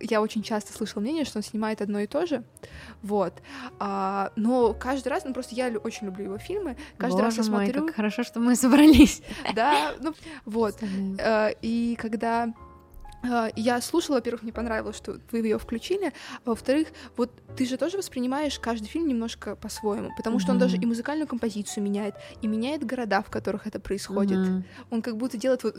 я 0.00 0.20
очень 0.20 0.42
часто 0.42 0.72
слышала 0.72 1.00
мнение, 1.02 1.24
что 1.24 1.38
он 1.38 1.42
снимает 1.42 1.80
одно 1.82 2.00
и 2.00 2.06
то 2.06 2.26
же, 2.26 2.44
вот. 3.02 3.34
А, 3.78 4.32
но 4.36 4.74
каждый 4.74 5.08
раз, 5.08 5.24
ну 5.24 5.32
просто 5.32 5.54
я 5.54 5.68
очень 5.82 6.06
люблю 6.06 6.24
его 6.24 6.38
фильмы, 6.38 6.76
каждый 6.98 7.22
раз 7.22 7.36
я 7.36 7.42
Боже 7.42 7.50
мой, 7.52 7.66
смотрю, 7.66 7.86
как 7.86 7.96
хорошо, 7.96 8.22
что 8.22 8.40
мы 8.40 8.56
собрались. 8.64 9.22
да, 9.54 9.94
ну 10.00 10.14
вот. 10.44 10.76
Э, 11.18 11.52
И 11.62 11.96
когда 12.00 12.52
э, 13.22 13.50
я 13.56 13.80
слушала, 13.80 14.16
во-первых, 14.16 14.42
мне 14.42 14.52
понравилось, 14.52 14.96
что 14.96 15.18
вы 15.30 15.38
ее 15.38 15.58
включили, 15.58 16.12
а 16.44 16.50
во-вторых, 16.50 16.88
вот 17.16 17.30
ты 17.56 17.66
же 17.66 17.76
тоже 17.76 17.96
воспринимаешь 17.96 18.58
каждый 18.58 18.86
фильм 18.86 19.06
немножко 19.08 19.56
по-своему, 19.56 20.10
потому 20.16 20.38
что 20.38 20.52
он 20.52 20.58
даже 20.58 20.76
и 20.76 20.86
музыкальную 20.86 21.26
композицию 21.26 21.84
меняет, 21.84 22.14
и 22.42 22.46
меняет 22.46 22.84
города, 22.84 23.22
в 23.22 23.30
которых 23.30 23.66
это 23.66 23.80
происходит. 23.80 24.38
Мгм. 24.38 24.64
Он 24.90 25.02
как 25.02 25.16
будто 25.16 25.36
делает 25.36 25.62
вот 25.64 25.76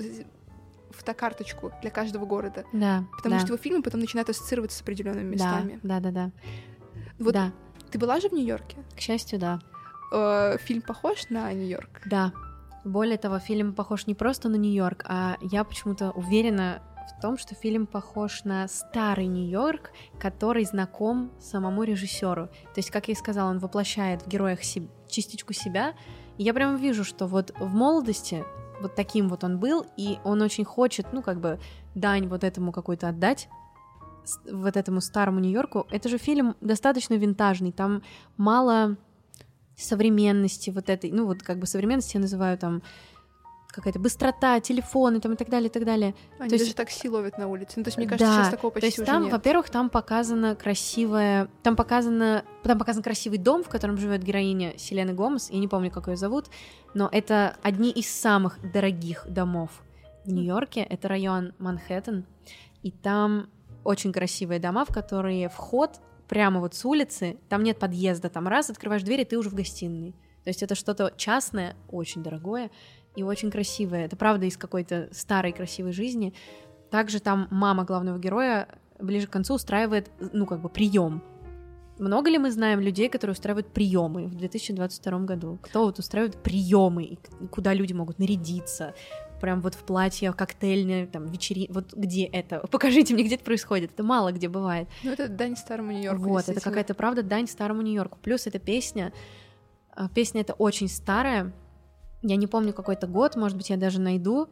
фотокарточку 0.96 1.72
для 1.82 1.92
каждого 1.92 2.26
города, 2.26 2.64
Да. 2.74 3.06
потому 3.18 3.36
да, 3.36 3.40
что 3.40 3.50
его 3.54 3.58
фильмы 3.58 3.84
потом 3.84 4.00
начинают 4.02 4.30
ассоциироваться 4.30 4.78
с 4.78 4.82
определенными 4.82 5.34
местами. 5.34 5.80
Да, 5.84 6.00
да, 6.00 6.12
да, 6.12 6.26
да. 6.26 6.32
Вот 7.20 7.34
Да, 7.34 7.52
ты 7.92 8.00
была 8.00 8.20
же 8.20 8.30
в 8.30 8.34
Нью-Йорке? 8.34 8.78
к 8.96 9.00
счастью, 9.00 9.40
да. 9.40 9.60
Э, 10.12 10.58
фильм 10.60 10.82
похож 10.82 11.30
на 11.30 11.52
Нью-Йорк? 11.54 12.02
Да. 12.06 12.32
Более 12.84 13.18
того, 13.18 13.40
фильм 13.40 13.74
похож 13.74 14.06
не 14.08 14.14
просто 14.16 14.50
на 14.50 14.56
Нью-Йорк, 14.56 15.04
а 15.08 15.38
я 15.42 15.64
почему-то 15.64 16.12
уверена 16.12 16.82
в 17.18 17.22
том, 17.22 17.38
что 17.38 17.56
фильм 17.56 17.86
похож 17.88 18.44
на 18.44 18.68
старый 18.68 19.28
Нью-Йорк, 19.28 19.92
который 20.20 20.66
знаком 20.66 21.32
самому 21.40 21.84
режиссеру. 21.84 22.48
То 22.48 22.78
есть, 22.78 22.92
как 22.92 23.08
я 23.08 23.14
и 23.14 23.18
сказала, 23.18 23.50
он 23.50 23.60
воплощает 23.60 24.24
в 24.24 24.28
героях 24.28 24.64
себ- 24.64 24.90
частичку 25.08 25.54
себя. 25.54 25.94
И 26.38 26.44
я 26.44 26.54
прямо 26.54 26.78
вижу, 26.78 27.04
что 27.04 27.28
вот 27.28 27.54
в 27.60 27.74
молодости 27.74 28.44
вот 28.82 28.96
таким 28.96 29.30
вот 29.30 29.44
он 29.44 29.60
был, 29.60 29.86
и 29.98 30.20
он 30.24 30.42
очень 30.42 30.66
хочет, 30.66 31.08
ну, 31.12 31.22
как 31.22 31.40
бы, 31.40 31.60
дань 31.94 32.28
вот 32.28 32.44
этому 32.44 32.72
какой-то 32.72 33.10
отдать, 33.10 33.50
вот 34.52 34.76
этому 34.76 35.02
старому 35.02 35.40
Нью-Йорку. 35.40 35.88
Это 35.92 36.10
же 36.10 36.18
фильм 36.18 36.56
достаточно 36.62 37.14
винтажный, 37.16 37.72
там 37.72 38.02
мало 38.38 38.98
современности 39.78 40.70
вот 40.70 40.90
этой, 40.90 41.12
ну 41.12 41.26
вот 41.26 41.44
как 41.44 41.60
бы 41.60 41.68
современности 41.68 42.16
я 42.16 42.22
называю 42.22 42.58
там 42.58 42.82
какая-то 43.76 44.00
быстрота, 44.00 44.60
телефоны 44.60 45.20
там 45.20 45.34
и 45.34 45.36
так 45.36 45.50
далее, 45.50 45.70
и 45.70 45.72
так 45.72 45.86
далее. 45.86 46.16
Они 46.40 46.50
То 46.50 46.56
есть- 46.56 46.66
даже 46.66 46.76
такси 46.76 47.10
ловят 47.10 47.38
на 47.38 47.48
улице. 47.48 47.74
Ну, 47.78 47.84
то 47.84 47.90
есть, 47.90 47.98
мне 47.98 48.08
кажется, 48.08 48.26
Да, 48.28 48.44
сейчас 48.44 48.50
такого 48.52 48.72
То 48.72 48.76
почти 48.76 48.88
есть 48.88 49.00
уже 49.00 49.06
там, 49.06 49.24
нет. 49.24 49.32
во-первых, 49.32 49.70
там 49.70 49.90
показано 49.90 50.56
красивое, 50.56 51.50
там 51.64 51.76
показано, 51.76 52.44
там 52.64 52.80
показан 52.80 53.04
красивый 53.04 53.38
дом, 53.38 53.64
в 53.64 53.70
котором 53.70 53.98
живет 53.98 54.24
героиня 54.24 54.78
Селены 54.78 55.14
Гомес, 55.14 55.50
я 55.52 55.60
не 55.60 55.68
помню, 55.68 55.92
как 55.92 56.08
ее 56.08 56.16
зовут, 56.18 56.46
но 56.94 57.10
это 57.12 57.58
одни 57.62 57.92
из 57.92 58.10
самых 58.10 58.58
дорогих 58.74 59.26
домов 59.30 59.70
в 60.26 60.32
Нью-Йорке, 60.32 60.82
это 60.82 61.08
район 61.08 61.54
Манхэттен, 61.60 62.26
и 62.82 62.92
там 62.92 63.48
очень 63.84 64.12
красивые 64.12 64.60
дома, 64.60 64.86
в 64.86 64.94
которые 64.94 65.50
вход 65.50 66.00
прямо 66.28 66.60
вот 66.60 66.74
с 66.74 66.84
улицы, 66.86 67.38
там 67.50 67.62
нет 67.64 67.78
подъезда, 67.78 68.30
там 68.30 68.48
раз, 68.48 68.70
открываешь 68.70 69.04
дверь, 69.04 69.22
и 69.22 69.26
ты 69.26 69.38
уже 69.38 69.50
в 69.50 69.54
гостиной. 69.54 70.16
То 70.44 70.50
есть 70.50 70.62
это 70.64 70.76
что-то 70.76 71.12
частное, 71.18 71.76
очень 71.90 72.22
дорогое 72.24 72.70
и 73.16 73.24
очень 73.24 73.52
красивое. 73.52 74.06
Это 74.06 74.16
правда 74.16 74.46
из 74.46 74.58
какой-то 74.58 75.10
старой 75.12 75.52
красивой 75.52 75.92
жизни. 75.92 76.34
Также 76.90 77.20
там 77.20 77.48
мама 77.52 77.84
главного 77.84 78.20
героя 78.20 78.68
ближе 79.00 79.28
к 79.28 79.32
концу 79.32 79.56
устраивает, 79.56 80.10
ну, 80.20 80.46
как 80.46 80.62
бы 80.62 80.70
прием. 80.70 81.22
Много 81.98 82.30
ли 82.30 82.38
мы 82.38 82.52
знаем 82.52 82.82
людей, 82.82 83.08
которые 83.08 83.34
устраивают 83.34 83.68
приемы 83.68 84.28
в 84.28 84.36
2022 84.36 85.20
году? 85.20 85.60
Кто 85.62 85.86
вот 85.86 85.98
устраивает 85.98 86.36
приемы, 86.36 87.04
и 87.04 87.20
куда 87.50 87.74
люди 87.74 87.94
могут 87.94 88.20
нарядиться, 88.20 88.94
прям 89.40 89.62
вот 89.62 89.76
в 89.76 89.84
платье, 89.84 90.34
коктейльне, 90.34 91.08
там, 91.08 91.28
вечери... 91.28 91.68
Вот 91.70 91.94
где 91.94 92.26
это? 92.26 92.60
Покажите 92.72 93.14
мне, 93.14 93.24
где 93.24 93.36
это 93.36 93.46
происходит. 93.46 93.94
Это 93.94 94.04
мало 94.04 94.32
где 94.32 94.50
бывает. 94.50 94.90
Ну, 95.04 95.12
это 95.12 95.30
дань 95.30 95.56
старому 95.56 95.92
Нью-Йорку. 95.92 96.24
Вот, 96.24 96.50
это 96.50 96.60
какая-то, 96.60 96.96
правда, 96.96 97.24
дань 97.24 97.48
старому 97.48 97.82
Нью-Йорку. 97.82 98.18
Плюс 98.22 98.46
эта 98.48 98.60
песня, 98.60 99.14
а, 99.92 100.10
песня 100.10 100.42
эта 100.42 100.54
очень 100.54 100.90
старая, 100.90 101.54
я 102.28 102.36
не 102.36 102.48
помню 102.48 102.74
какой-то 102.74 103.08
год, 103.08 103.36
может 103.36 103.58
быть, 103.58 103.70
я 103.70 103.78
даже 103.78 104.00
найду, 104.00 104.48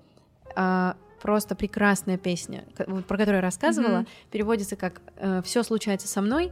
а, 0.55 0.95
просто 1.21 1.55
прекрасная 1.55 2.17
песня, 2.17 2.65
про 2.75 3.17
которую 3.17 3.35
я 3.35 3.41
рассказывала, 3.41 3.99
mm-hmm. 3.99 4.31
переводится 4.31 4.75
как 4.75 5.01
э, 5.15 5.41
«Все 5.43 5.63
случается 5.63 6.07
со 6.07 6.21
мной», 6.21 6.51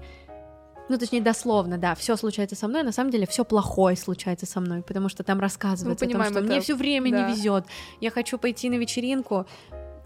ну, 0.90 0.98
точнее, 0.98 1.22
дословно, 1.22 1.78
да, 1.78 1.96
все 1.96 2.18
случается 2.18 2.56
со 2.56 2.68
мной, 2.68 2.82
а 2.82 2.84
на 2.84 2.92
самом 2.92 3.12
деле 3.12 3.26
все 3.26 3.46
плохое 3.46 3.96
случается 3.96 4.46
со 4.46 4.60
мной, 4.60 4.82
потому 4.82 5.08
что 5.08 5.24
там 5.24 5.40
рассказывается 5.40 6.06
Мы 6.06 6.12
о 6.12 6.16
том, 6.16 6.24
что 6.24 6.40
это... 6.40 6.48
мне 6.48 6.60
все 6.60 6.76
время 6.76 7.12
да. 7.12 7.28
не 7.28 7.34
везет. 7.34 7.66
Я 8.02 8.12
хочу 8.12 8.38
пойти 8.38 8.70
на 8.70 8.76
вечеринку, 8.76 9.46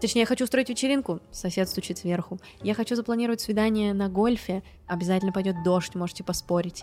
Точнее, 0.00 0.20
я 0.20 0.26
хочу 0.26 0.44
устроить 0.44 0.68
вечеринку, 0.68 1.20
сосед 1.30 1.70
стучит 1.70 1.96
сверху. 1.96 2.38
Я 2.62 2.74
хочу 2.74 2.94
запланировать 2.94 3.40
свидание 3.40 3.94
на 3.94 4.10
гольфе, 4.10 4.62
обязательно 4.86 5.32
пойдет 5.32 5.56
дождь, 5.64 5.94
можете 5.94 6.22
поспорить. 6.22 6.82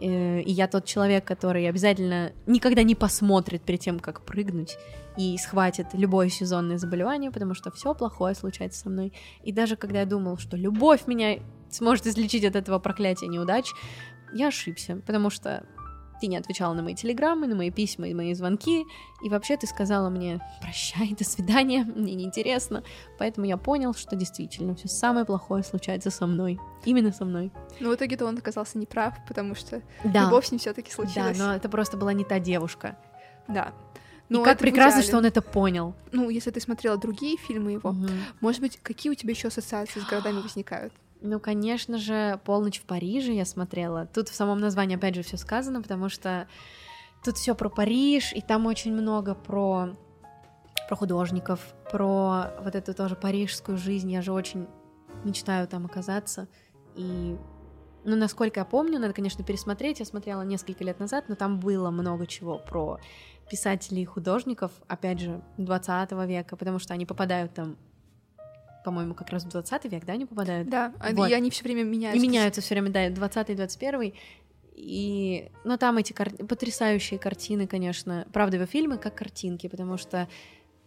Э, 0.00 0.40
и 0.40 0.50
я 0.50 0.68
тот 0.68 0.84
человек, 0.84 1.24
который 1.24 1.68
обязательно 1.68 2.32
никогда 2.46 2.82
не 2.82 2.94
посмотрит 2.94 3.62
перед 3.62 3.80
тем, 3.80 3.98
как 3.98 4.24
прыгнуть, 4.24 4.76
и 5.16 5.36
схватит 5.38 5.88
любое 5.94 6.28
сезонное 6.28 6.78
заболевание, 6.78 7.30
потому 7.30 7.54
что 7.54 7.70
все 7.72 7.94
плохое 7.94 8.34
случается 8.34 8.80
со 8.80 8.90
мной. 8.90 9.12
И 9.42 9.52
даже 9.52 9.76
когда 9.76 10.00
я 10.00 10.06
думал, 10.06 10.38
что 10.38 10.56
любовь 10.56 11.06
меня 11.06 11.38
сможет 11.70 12.06
излечить 12.06 12.44
от 12.44 12.54
этого 12.54 12.78
проклятия 12.78 13.26
неудач, 13.26 13.72
я 14.32 14.48
ошибся, 14.48 14.96
потому 15.06 15.30
что 15.30 15.64
ты 16.20 16.26
не 16.26 16.36
отвечала 16.36 16.74
на 16.74 16.82
мои 16.82 16.94
телеграммы, 16.94 17.46
на 17.46 17.54
мои 17.54 17.70
письма 17.70 18.08
и 18.08 18.14
мои 18.14 18.34
звонки, 18.34 18.84
и 19.22 19.28
вообще 19.28 19.56
ты 19.56 19.66
сказала 19.66 20.08
мне 20.08 20.40
«прощай, 20.60 21.14
до 21.18 21.24
свидания, 21.24 21.84
мне 21.96 22.14
неинтересно», 22.14 22.82
поэтому 23.18 23.46
я 23.46 23.56
понял, 23.56 23.94
что 23.94 24.16
действительно 24.16 24.74
все 24.74 24.88
самое 24.88 25.24
плохое 25.24 25.62
случается 25.62 26.10
со 26.10 26.26
мной, 26.26 26.58
именно 26.84 27.12
со 27.12 27.24
мной. 27.24 27.52
Но 27.80 27.90
в 27.90 27.94
итоге-то 27.94 28.26
он 28.26 28.38
оказался 28.38 28.78
неправ, 28.78 29.14
потому 29.26 29.54
что 29.54 29.82
да. 30.04 30.24
любовь 30.24 30.46
с 30.46 30.50
ним 30.52 30.58
все 30.58 30.72
таки 30.72 30.90
случилась. 30.90 31.38
Да, 31.38 31.48
но 31.48 31.54
это 31.54 31.68
просто 31.68 31.96
была 31.96 32.12
не 32.12 32.24
та 32.24 32.38
девушка. 32.38 32.96
Да. 33.46 33.72
Но 34.28 34.42
и 34.42 34.44
как 34.44 34.58
прекрасно, 34.58 35.02
что 35.02 35.16
он 35.16 35.24
это 35.24 35.40
понял. 35.40 35.94
Ну, 36.12 36.28
если 36.28 36.50
ты 36.50 36.60
смотрела 36.60 36.98
другие 36.98 37.38
фильмы 37.38 37.72
его, 37.72 37.90
Угу. 37.90 38.08
может 38.40 38.60
быть, 38.60 38.78
какие 38.82 39.10
у 39.10 39.14
тебя 39.14 39.30
еще 39.30 39.48
ассоциации 39.48 40.00
с 40.00 40.04
городами 40.04 40.40
возникают? 40.40 40.92
Ну, 41.20 41.40
конечно 41.40 41.98
же, 41.98 42.40
«Полночь 42.44 42.80
в 42.80 42.84
Париже» 42.84 43.32
я 43.32 43.44
смотрела. 43.44 44.06
Тут 44.06 44.28
в 44.28 44.34
самом 44.34 44.60
названии, 44.60 44.96
опять 44.96 45.16
же, 45.16 45.22
все 45.22 45.36
сказано, 45.36 45.82
потому 45.82 46.08
что 46.08 46.46
тут 47.24 47.36
все 47.36 47.54
про 47.54 47.68
Париж, 47.68 48.32
и 48.32 48.40
там 48.40 48.66
очень 48.66 48.92
много 48.92 49.34
про, 49.34 49.96
про 50.88 50.96
художников, 50.96 51.74
про 51.90 52.52
вот 52.62 52.74
эту 52.76 52.94
тоже 52.94 53.16
парижскую 53.16 53.76
жизнь. 53.76 54.12
Я 54.12 54.22
же 54.22 54.32
очень 54.32 54.68
мечтаю 55.24 55.66
там 55.66 55.86
оказаться. 55.86 56.46
И, 56.94 57.36
ну, 58.04 58.14
насколько 58.16 58.60
я 58.60 58.64
помню, 58.64 59.00
надо, 59.00 59.12
конечно, 59.12 59.42
пересмотреть. 59.42 59.98
Я 59.98 60.06
смотрела 60.06 60.42
несколько 60.42 60.84
лет 60.84 61.00
назад, 61.00 61.24
но 61.28 61.34
там 61.34 61.58
было 61.58 61.90
много 61.90 62.28
чего 62.28 62.58
про 62.58 63.00
писателей 63.50 64.02
и 64.02 64.04
художников, 64.06 64.70
опять 64.86 65.18
же, 65.18 65.42
20 65.56 66.12
века, 66.28 66.56
потому 66.56 66.78
что 66.78 66.94
они 66.94 67.06
попадают 67.06 67.54
там 67.54 67.76
по-моему, 68.84 69.14
как 69.14 69.30
раз 69.30 69.44
в 69.44 69.48
20 69.48 69.84
век, 69.86 70.04
да, 70.04 70.12
они 70.14 70.26
попадают? 70.26 70.68
Да, 70.68 70.92
а 70.98 71.12
Вот. 71.12 71.28
и 71.30 71.34
они 71.34 71.50
все 71.50 71.64
время 71.64 71.84
меняются. 71.84 72.22
И 72.24 72.26
меняются 72.26 72.60
все 72.60 72.74
время, 72.74 72.90
да, 72.90 73.10
20 73.10 73.50
и 73.50 73.54
21 73.54 74.12
и, 74.80 75.50
ну, 75.64 75.76
там 75.76 75.96
эти 75.96 76.12
кар... 76.12 76.30
потрясающие 76.30 77.18
картины, 77.18 77.66
конечно. 77.66 78.26
Правда, 78.32 78.56
его 78.58 78.66
фильмы 78.66 78.96
как 78.96 79.16
картинки, 79.16 79.66
потому 79.66 79.96
что 79.96 80.28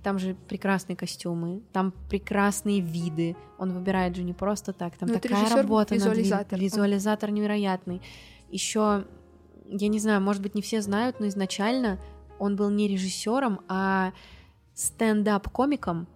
там 0.02 0.18
же 0.18 0.36
прекрасные 0.48 0.96
костюмы, 0.96 1.62
там 1.74 1.94
прекрасные 2.10 2.80
виды. 2.80 3.36
Он 3.58 3.74
выбирает 3.74 4.16
же 4.16 4.24
не 4.24 4.34
просто 4.34 4.72
так, 4.72 4.96
там 4.98 5.10
Ну, 5.10 5.16
это 5.16 5.28
такая 5.28 5.50
работа 5.50 5.94
над 5.94 6.04
ви- 6.04 6.10
визуализатор. 6.10 6.58
Он- 6.58 6.64
Визуализатор 6.64 7.32
невероятный. 7.32 8.02
Еще, 8.50 9.06
я 9.68 9.88
не 9.90 10.00
знаю, 10.00 10.22
может 10.22 10.42
быть, 10.42 10.56
не 10.56 10.62
все 10.62 10.82
знают, 10.82 11.20
но 11.20 11.28
изначально 11.28 12.00
он 12.40 12.56
был 12.56 12.70
не 12.70 12.88
режиссером, 12.88 13.60
а 13.68 14.14
стендап-комиком 14.74 16.08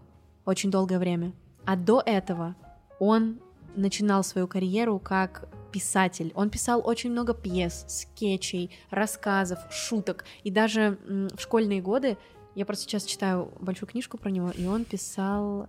очень 0.45 0.71
долгое 0.71 0.97
время. 0.97 1.33
А 1.65 1.75
до 1.75 2.01
этого 2.05 2.55
он 2.99 3.39
начинал 3.75 4.23
свою 4.23 4.47
карьеру 4.47 4.99
как 4.99 5.49
писатель. 5.71 6.31
Он 6.35 6.49
писал 6.49 6.81
очень 6.85 7.11
много 7.11 7.33
пьес, 7.33 7.85
скетчей, 7.89 8.71
рассказов, 8.89 9.59
шуток. 9.69 10.23
И 10.43 10.51
даже 10.51 10.97
в 11.05 11.39
школьные 11.39 11.81
годы, 11.81 12.17
я 12.55 12.65
просто 12.65 12.85
сейчас 12.85 13.03
читаю 13.03 13.51
большую 13.59 13.89
книжку 13.89 14.17
про 14.17 14.29
него, 14.29 14.51
и 14.51 14.65
он 14.65 14.85
писал 14.85 15.67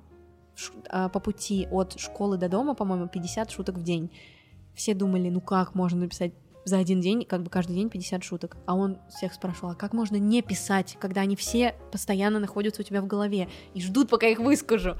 а, 0.89 1.09
по 1.09 1.19
пути 1.19 1.67
от 1.71 1.99
школы 1.99 2.37
до 2.39 2.49
дома, 2.49 2.75
по-моему, 2.75 3.09
50 3.09 3.51
шуток 3.51 3.77
в 3.77 3.83
день. 3.83 4.11
Все 4.75 4.95
думали, 4.95 5.29
ну 5.29 5.41
как 5.41 5.75
можно 5.75 6.01
написать 6.01 6.33
за 6.65 6.79
один 6.79 7.01
день, 7.01 7.25
как 7.25 7.43
бы 7.43 7.51
каждый 7.51 7.75
день 7.75 7.89
50 7.89 8.25
шуток. 8.25 8.57
А 8.67 8.75
он 8.75 8.99
всех 9.09 9.35
спрашивал, 9.35 9.71
а 9.71 9.75
как 9.75 9.93
можно 9.93 10.17
не 10.17 10.43
писать, 10.43 10.97
когда 11.01 11.23
они 11.23 11.37
все 11.37 11.75
постоянно 11.93 12.41
находятся 12.41 12.83
у 12.83 12.85
тебя 12.85 13.03
в 13.03 13.07
голове 13.07 13.49
и 13.75 13.81
ждут, 13.81 14.09
пока 14.09 14.27
их 14.27 14.39
выскажу. 14.39 14.97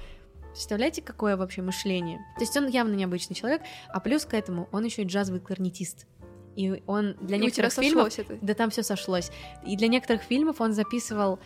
Представляете, 0.57 1.03
какое 1.03 1.37
вообще 1.37 1.61
мышление? 1.61 2.17
То 2.37 2.41
есть 2.41 2.57
он 2.57 2.67
явно 2.67 2.95
необычный 2.95 3.37
человек, 3.37 3.61
а 3.89 4.01
плюс 4.01 4.25
к 4.25 4.33
этому 4.33 4.71
он 4.73 4.85
еще 4.85 5.03
и 5.03 5.05
джазовый 5.05 5.39
кларнетист. 5.39 6.07
И 6.57 6.83
он 6.87 7.15
для 7.21 7.37
И 7.37 7.41
некоторых 7.41 7.75
фильмов... 7.75 8.19
это. 8.19 8.39
Да 8.41 8.55
там 8.55 8.71
все 8.71 8.83
сошлось. 8.83 9.31
И 9.67 9.77
для 9.77 9.89
некоторых 9.89 10.23
фильмов 10.23 10.63
он 10.63 10.73
записывал 10.73 11.41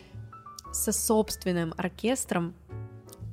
со 0.71 0.93
собственным 0.93 1.73
оркестром 1.75 2.55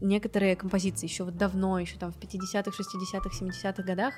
некоторые 0.01 0.57
композиции 0.57 1.07
еще 1.07 1.23
вот 1.23 1.37
давно, 1.37 1.79
еще 1.79 1.97
там 1.97 2.12
в 2.12 2.19
50-х, 2.19 2.73
60-х, 2.73 3.31
70-х 3.31 3.83
годах. 3.85 4.14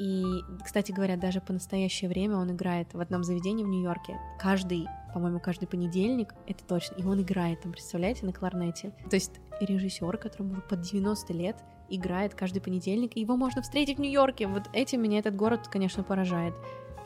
И, 0.00 0.24
кстати 0.64 0.90
говоря, 0.90 1.16
даже 1.16 1.40
по 1.40 1.52
настоящее 1.52 2.10
время 2.10 2.34
он 2.36 2.50
играет 2.50 2.92
в 2.94 3.00
одном 3.00 3.22
заведении 3.22 3.62
в 3.62 3.68
Нью-Йорке. 3.68 4.18
Каждый, 4.40 4.88
по-моему, 5.14 5.38
каждый 5.38 5.66
понедельник, 5.66 6.34
это 6.48 6.64
точно, 6.64 6.96
и 6.96 7.04
он 7.04 7.22
играет 7.22 7.62
там, 7.62 7.70
представляете, 7.70 8.26
на 8.26 8.32
кларнете. 8.32 8.92
То 9.08 9.14
есть 9.14 9.40
режиссер, 9.60 10.18
которому 10.18 10.52
уже 10.52 10.60
под 10.62 10.80
90 10.80 11.32
лет, 11.32 11.56
играет 11.88 12.34
каждый 12.34 12.60
понедельник, 12.60 13.16
и 13.16 13.20
его 13.20 13.36
можно 13.36 13.62
встретить 13.62 13.98
в 13.98 14.00
Нью-Йорке. 14.00 14.48
Вот 14.48 14.64
этим 14.72 15.02
меня 15.02 15.20
этот 15.20 15.36
город, 15.36 15.68
конечно, 15.68 16.02
поражает 16.02 16.54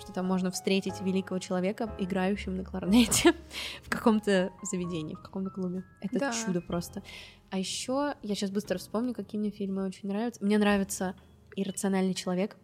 что 0.00 0.12
там 0.12 0.26
можно 0.26 0.52
встретить 0.52 1.00
великого 1.00 1.40
человека, 1.40 1.92
играющим 1.98 2.56
на 2.56 2.64
кларнете 2.64 3.34
в 3.82 3.90
каком-то 3.90 4.52
заведении, 4.62 5.16
в 5.16 5.22
каком-то 5.22 5.50
клубе. 5.50 5.82
Это 6.00 6.20
Да. 6.20 6.32
чудо 6.32 6.60
просто. 6.60 7.02
А 7.50 7.58
еще 7.58 8.14
я 8.22 8.34
сейчас 8.36 8.52
быстро 8.52 8.78
вспомню, 8.78 9.12
какие 9.12 9.40
мне 9.40 9.50
фильмы 9.50 9.84
очень 9.84 10.08
нравятся. 10.08 10.44
Мне 10.44 10.56
нравится 10.56 11.16
«Иррациональный 11.56 12.14
человек» 12.14 12.56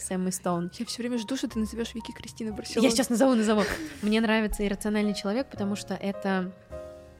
с 0.00 0.10
Эммой 0.10 0.32
Стоун. 0.32 0.70
Я 0.78 0.86
все 0.86 1.02
время 1.02 1.18
жду, 1.18 1.36
что 1.36 1.48
ты 1.48 1.58
назовешь 1.58 1.94
Вики 1.94 2.12
Кристина 2.12 2.52
Барселона. 2.52 2.86
Я 2.86 2.90
сейчас 2.90 3.10
назову, 3.10 3.34
назову. 3.34 3.62
Мне 4.02 4.20
нравится 4.20 4.66
«Иррациональный 4.66 5.14
человек», 5.14 5.48
потому 5.50 5.76
что 5.76 5.94
это 5.94 6.52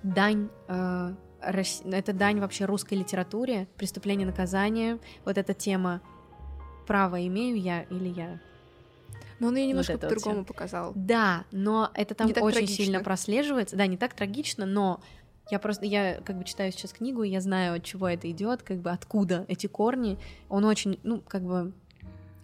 дань... 0.02 0.48
э, 0.68 1.14
рос- 1.42 1.82
это 1.84 2.12
дань 2.12 2.40
вообще 2.40 2.64
русской 2.64 2.94
литературе, 2.94 3.68
преступление, 3.76 4.26
наказание, 4.26 4.98
вот 5.24 5.38
эта 5.38 5.54
тема 5.54 6.00
право 6.86 7.24
имею 7.26 7.60
я 7.60 7.82
или 7.82 8.08
я 8.08 8.40
Но 9.40 9.48
он 9.48 9.56
ее 9.56 9.66
немножко 9.66 9.92
вот 9.92 10.02
по-другому 10.02 10.44
показал. 10.44 10.92
Да, 10.94 11.44
но 11.50 11.90
это 11.94 12.14
там 12.14 12.28
очень 12.28 12.52
трагично. 12.52 12.84
сильно 12.84 13.00
прослеживается. 13.00 13.76
Да, 13.76 13.86
не 13.86 13.96
так 13.96 14.14
трагично, 14.14 14.66
но 14.66 15.00
я 15.50 15.58
просто, 15.58 15.86
я 15.86 16.20
как 16.24 16.38
бы 16.38 16.44
читаю 16.44 16.72
сейчас 16.72 16.92
книгу, 16.92 17.22
и 17.22 17.30
я 17.30 17.40
знаю, 17.40 17.76
от 17.76 17.84
чего 17.84 18.08
это 18.08 18.30
идет, 18.30 18.62
как 18.62 18.78
бы 18.78 18.90
откуда 18.90 19.44
эти 19.48 19.66
корни. 19.66 20.18
Он 20.48 20.64
очень, 20.64 20.98
ну, 21.02 21.20
как 21.20 21.42
бы 21.42 21.72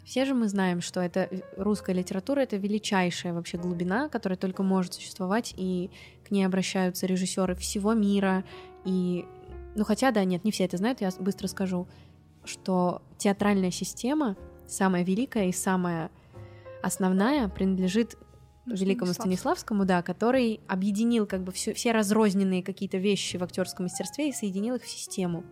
все 0.04 0.24
же 0.24 0.34
мы 0.34 0.48
знаем, 0.48 0.80
что 0.80 1.00
это 1.00 1.28
русская 1.56 1.94
литература, 1.94 2.40
это 2.40 2.56
величайшая 2.56 3.32
вообще 3.32 3.58
глубина, 3.58 4.08
которая 4.08 4.36
только 4.36 4.62
может 4.62 4.94
существовать, 4.94 5.54
и 5.56 5.90
к 6.26 6.30
ней 6.30 6.44
обращаются 6.44 7.06
режиссеры 7.06 7.54
всего 7.54 7.94
мира. 7.94 8.44
И, 8.84 9.24
ну, 9.76 9.84
хотя, 9.84 10.10
да, 10.10 10.24
нет, 10.24 10.44
не 10.44 10.50
все 10.50 10.64
это 10.64 10.76
знают, 10.76 11.00
я 11.00 11.10
быстро 11.20 11.46
скажу, 11.46 11.86
что 12.44 13.02
театральная 13.18 13.70
система 13.70 14.36
самая 14.66 15.04
великая 15.04 15.48
и 15.48 15.52
самая 15.52 16.10
основная 16.82 17.48
принадлежит 17.48 18.16
Ну, 18.66 18.74
великому 18.74 19.12
Станислав. 19.12 19.14
Станиславскому, 19.14 19.84
да, 19.84 20.02
который 20.02 20.60
объединил 20.66 21.26
как 21.26 21.42
бы 21.44 21.52
все, 21.52 21.74
все 21.74 21.92
разрозненные 21.92 22.62
какие-то 22.62 22.98
вещи 22.98 23.36
в 23.36 23.44
актерском 23.44 23.84
мастерстве 23.84 24.30
и 24.30 24.32
соединил 24.32 24.74
их 24.74 24.82
в 24.82 24.88
систему. 24.88 25.44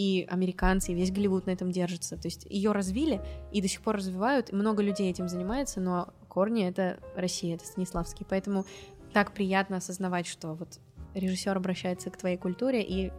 И 0.00 0.24
американцы, 0.30 0.92
и 0.92 0.94
весь 0.94 1.12
Голливуд 1.12 1.44
на 1.44 1.50
этом 1.50 1.70
держится. 1.70 2.16
То 2.16 2.26
есть 2.26 2.46
ее 2.48 2.72
развили 2.72 3.20
и 3.52 3.60
до 3.60 3.68
сих 3.68 3.82
пор 3.82 3.96
развивают, 3.96 4.50
и 4.50 4.54
много 4.54 4.82
людей 4.82 5.10
этим 5.10 5.28
занимается, 5.28 5.78
но 5.78 6.08
корни 6.26 6.66
это 6.66 6.98
Россия, 7.14 7.56
это 7.56 7.66
Станиславский. 7.66 8.24
Поэтому 8.26 8.64
так 9.12 9.32
приятно 9.32 9.76
осознавать, 9.76 10.26
что 10.26 10.54
вот 10.54 10.80
режиссер 11.12 11.54
обращается 11.54 12.08
к 12.08 12.16
твоей 12.16 12.38
культуре 12.38 12.82
и 12.82 13.12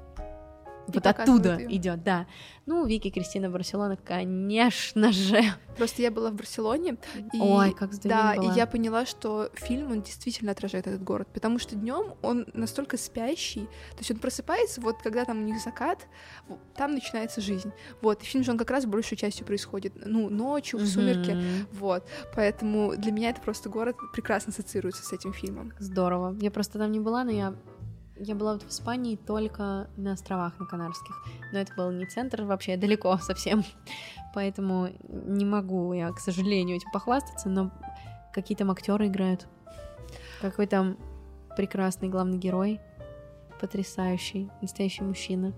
и 0.92 0.98
вот 0.98 1.08
оттуда 1.08 1.58
идет, 1.68 2.04
да. 2.04 2.28
Ну, 2.66 2.86
Вики 2.86 3.10
Кристина 3.10 3.50
Барселона, 3.50 3.98
конечно 3.98 5.12
же. 5.12 5.42
Просто 5.78 6.02
я 6.02 6.12
была 6.12 6.30
в 6.30 6.36
Барселоне. 6.36 6.98
И, 7.34 7.40
Ой, 7.40 7.74
как 7.74 8.00
Да, 8.04 8.36
была. 8.36 8.54
и 8.54 8.56
я 8.56 8.68
поняла, 8.68 9.06
что 9.06 9.50
фильм, 9.56 9.92
он 9.92 10.02
действительно 10.02 10.52
отражает 10.52 10.88
этот 10.88 11.04
город, 11.04 11.28
потому 11.34 11.60
что 11.60 11.76
днем 11.76 12.14
он 12.22 12.46
настолько 12.54 12.98
спящий, 12.98 13.66
то 13.92 13.98
есть 14.00 14.12
он 14.12 14.18
просыпается, 14.18 14.80
вот 14.82 15.02
когда 15.02 15.26
там 15.26 15.40
у 15.40 15.42
них 15.42 15.60
закат, 15.60 16.08
там 16.76 16.94
начинается 16.94 17.42
жизнь. 17.42 17.72
Вот, 18.02 18.22
и 18.22 18.26
фильм 18.26 18.44
же 18.44 18.52
он 18.52 18.58
как 18.58 18.70
раз 18.70 18.86
большей 18.86 19.18
частью 19.18 19.46
происходит, 19.46 19.94
ну, 20.06 20.30
ночью, 20.30 20.80
в 20.80 20.86
сумерки, 20.86 21.32
mm-hmm. 21.32 21.68
вот. 21.74 22.08
Поэтому 22.36 22.96
для 22.96 23.12
меня 23.12 23.32
это 23.32 23.42
просто 23.42 23.70
город 23.70 23.98
прекрасно 24.14 24.52
ассоциируется 24.52 25.04
с 25.04 25.12
этим 25.14 25.34
фильмом. 25.34 25.74
Здорово. 25.80 26.36
Я 26.40 26.52
просто 26.52 26.78
там 26.78 26.92
не 26.92 27.00
была, 27.00 27.24
но 27.24 27.32
я 27.32 27.56
я 28.24 28.36
была 28.36 28.54
вот 28.54 28.64
в 28.64 28.70
Испании 28.70 29.16
только 29.16 29.90
на 29.98 30.14
островах, 30.14 30.60
на 30.60 30.66
Канарских. 30.66 31.16
Но 31.52 31.60
это 31.60 31.74
был 31.74 31.92
не 31.92 32.06
центр 32.06 32.44
вообще, 32.44 32.78
далеко 32.78 33.18
совсем. 33.22 33.64
Поэтому 34.34 34.90
не 35.10 35.46
могу 35.46 35.94
я, 35.94 36.12
к 36.12 36.20
сожалению, 36.20 36.78
этим 36.78 36.92
похвастаться, 36.92 37.50
но 37.50 37.72
какие 38.34 38.58
там 38.58 38.72
актеры 38.72 39.08
играют. 39.08 39.48
Какой 40.40 40.68
там 40.68 40.98
прекрасный 41.58 42.10
главный 42.10 42.38
герой, 42.38 42.80
потрясающий, 43.60 44.50
настоящий 44.62 45.04
мужчина. 45.04 45.54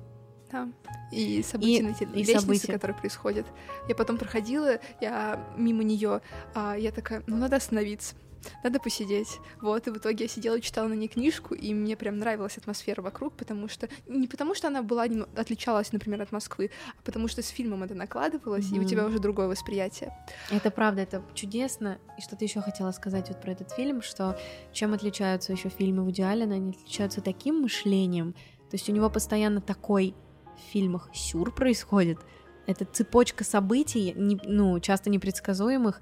Да. 0.51 0.69
И 1.11 1.43
события 1.43 1.79
и, 1.79 1.81
на 1.81 1.93
те... 1.93 2.05
и 2.05 2.07
лестнице, 2.07 2.41
события. 2.41 2.73
которые 2.73 2.97
происходят. 2.97 3.45
Я 3.89 3.95
потом 3.95 4.17
проходила, 4.17 4.79
я 5.01 5.39
мимо 5.57 5.83
нее, 5.83 6.21
а 6.53 6.75
я 6.75 6.91
такая, 6.91 7.23
ну 7.27 7.37
надо 7.37 7.57
остановиться 7.57 8.15
надо 8.63 8.79
посидеть. 8.79 9.39
Вот, 9.61 9.87
и 9.87 9.91
в 9.91 9.97
итоге 9.97 10.25
я 10.25 10.29
сидела 10.29 10.57
и 10.57 10.61
читала 10.61 10.87
на 10.87 10.93
ней 10.93 11.07
книжку, 11.07 11.53
и 11.53 11.73
мне 11.73 11.95
прям 11.95 12.17
нравилась 12.17 12.57
атмосфера 12.57 13.01
вокруг, 13.01 13.33
потому 13.33 13.67
что... 13.67 13.89
Не 14.07 14.27
потому 14.27 14.55
что 14.55 14.67
она 14.67 14.81
была, 14.81 15.05
отличалась, 15.35 15.91
например, 15.91 16.21
от 16.21 16.31
Москвы, 16.31 16.71
а 16.97 17.01
потому 17.03 17.27
что 17.27 17.41
с 17.41 17.47
фильмом 17.47 17.83
это 17.83 17.95
накладывалось, 17.95 18.71
mm-hmm. 18.71 18.77
и 18.77 18.79
у 18.79 18.83
тебя 18.83 19.05
уже 19.05 19.19
другое 19.19 19.47
восприятие. 19.47 20.15
Это 20.49 20.71
правда, 20.71 21.01
это 21.01 21.23
чудесно. 21.33 21.99
И 22.17 22.21
что 22.21 22.35
ты 22.35 22.45
еще 22.45 22.61
хотела 22.61 22.91
сказать 22.91 23.29
вот 23.29 23.41
про 23.41 23.51
этот 23.51 23.71
фильм, 23.71 24.01
что 24.01 24.37
чем 24.71 24.93
отличаются 24.93 25.51
еще 25.51 25.69
фильмы 25.69 26.03
Вуди 26.03 26.21
Аллена, 26.21 26.55
они 26.55 26.71
отличаются 26.71 27.21
таким 27.21 27.61
мышлением, 27.61 28.33
то 28.69 28.75
есть 28.75 28.89
у 28.89 28.91
него 28.91 29.09
постоянно 29.09 29.61
такой 29.61 30.15
в 30.55 30.71
фильмах 30.71 31.09
сюр 31.13 31.53
происходит, 31.53 32.17
это 32.65 32.85
цепочка 32.85 33.43
событий, 33.43 34.13
не, 34.15 34.39
ну, 34.45 34.79
часто 34.79 35.09
непредсказуемых, 35.09 36.01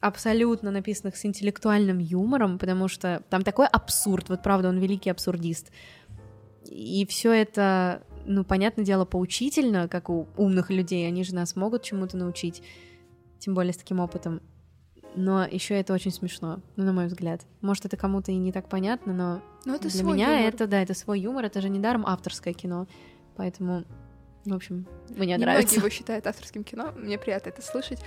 абсолютно 0.00 0.70
написанных 0.70 1.16
с 1.16 1.24
интеллектуальным 1.24 1.98
юмором, 1.98 2.58
потому 2.58 2.88
что 2.88 3.22
там 3.30 3.42
такой 3.42 3.66
абсурд, 3.66 4.28
вот 4.28 4.42
правда, 4.42 4.68
он 4.68 4.78
великий 4.78 5.10
абсурдист. 5.10 5.70
И 6.66 7.06
все 7.06 7.32
это, 7.32 8.02
ну, 8.26 8.44
понятное 8.44 8.84
дело, 8.84 9.04
поучительно, 9.04 9.88
как 9.88 10.10
у 10.10 10.28
умных 10.36 10.70
людей, 10.70 11.06
они 11.06 11.24
же 11.24 11.34
нас 11.34 11.56
могут 11.56 11.82
чему-то 11.82 12.16
научить, 12.16 12.62
тем 13.38 13.54
более 13.54 13.72
с 13.72 13.78
таким 13.78 14.00
опытом. 14.00 14.40
Но 15.14 15.44
еще 15.44 15.78
это 15.78 15.92
очень 15.92 16.10
смешно, 16.10 16.60
ну, 16.76 16.84
на 16.84 16.92
мой 16.92 17.06
взгляд. 17.06 17.42
Может, 17.60 17.84
это 17.84 17.96
кому-то 17.96 18.32
и 18.32 18.36
не 18.36 18.52
так 18.52 18.68
понятно, 18.68 19.12
но, 19.12 19.42
но 19.66 19.74
это 19.74 19.88
для 19.88 20.02
меня 20.04 20.38
юмор. 20.38 20.54
это, 20.54 20.66
да, 20.66 20.82
это 20.82 20.94
свой 20.94 21.20
юмор, 21.20 21.44
это 21.44 21.60
же 21.60 21.68
недаром 21.68 22.06
авторское 22.06 22.54
кино. 22.54 22.86
Поэтому 23.36 23.84
в 24.44 24.54
общем, 24.54 24.86
мне 25.08 25.18
Немногие 25.18 25.38
нравится. 25.38 25.76
его 25.76 25.88
считают 25.88 26.26
авторским 26.26 26.64
кино, 26.64 26.92
мне 26.96 27.16
приятно 27.16 27.50
это 27.50 27.62
слышать. 27.62 28.00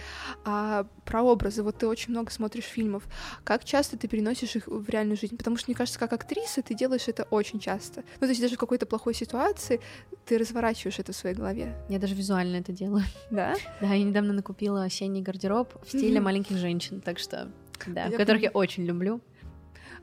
А 0.43 0.85
про 1.05 1.23
образы, 1.23 1.63
вот 1.63 1.77
ты 1.77 1.87
очень 1.87 2.11
много 2.11 2.29
смотришь 2.29 2.65
фильмов. 2.65 3.03
Как 3.43 3.63
часто 3.63 3.97
ты 3.97 4.07
переносишь 4.07 4.55
их 4.55 4.67
в 4.67 4.89
реальную 4.89 5.17
жизнь? 5.17 5.37
Потому 5.37 5.55
что, 5.55 5.69
мне 5.69 5.75
кажется, 5.75 5.97
как 5.97 6.11
актриса 6.11 6.61
ты 6.61 6.75
делаешь 6.75 7.07
это 7.07 7.23
очень 7.23 7.59
часто. 7.59 8.03
Ну, 8.19 8.27
то 8.27 8.27
есть 8.27 8.41
даже 8.41 8.55
в 8.55 8.59
какой-то 8.59 8.85
плохой 8.85 9.13
ситуации 9.13 9.79
ты 10.25 10.37
разворачиваешь 10.37 10.99
это 10.99 11.13
в 11.13 11.15
своей 11.15 11.35
голове. 11.35 11.75
Я 11.87 11.99
даже 11.99 12.15
визуально 12.15 12.57
это 12.57 12.71
делаю. 12.71 13.03
Да? 13.31 13.55
Да, 13.81 13.93
я 13.93 14.03
недавно 14.03 14.33
накупила 14.33 14.83
осенний 14.83 15.21
гардероб 15.21 15.73
в 15.85 15.87
стиле 15.87 16.19
маленьких 16.19 16.57
женщин, 16.57 17.01
так 17.01 17.19
что, 17.19 17.51
да, 17.85 18.05
я 18.05 18.17
которых 18.17 18.41
я 18.41 18.49
очень 18.49 18.85
люблю. 18.85 19.21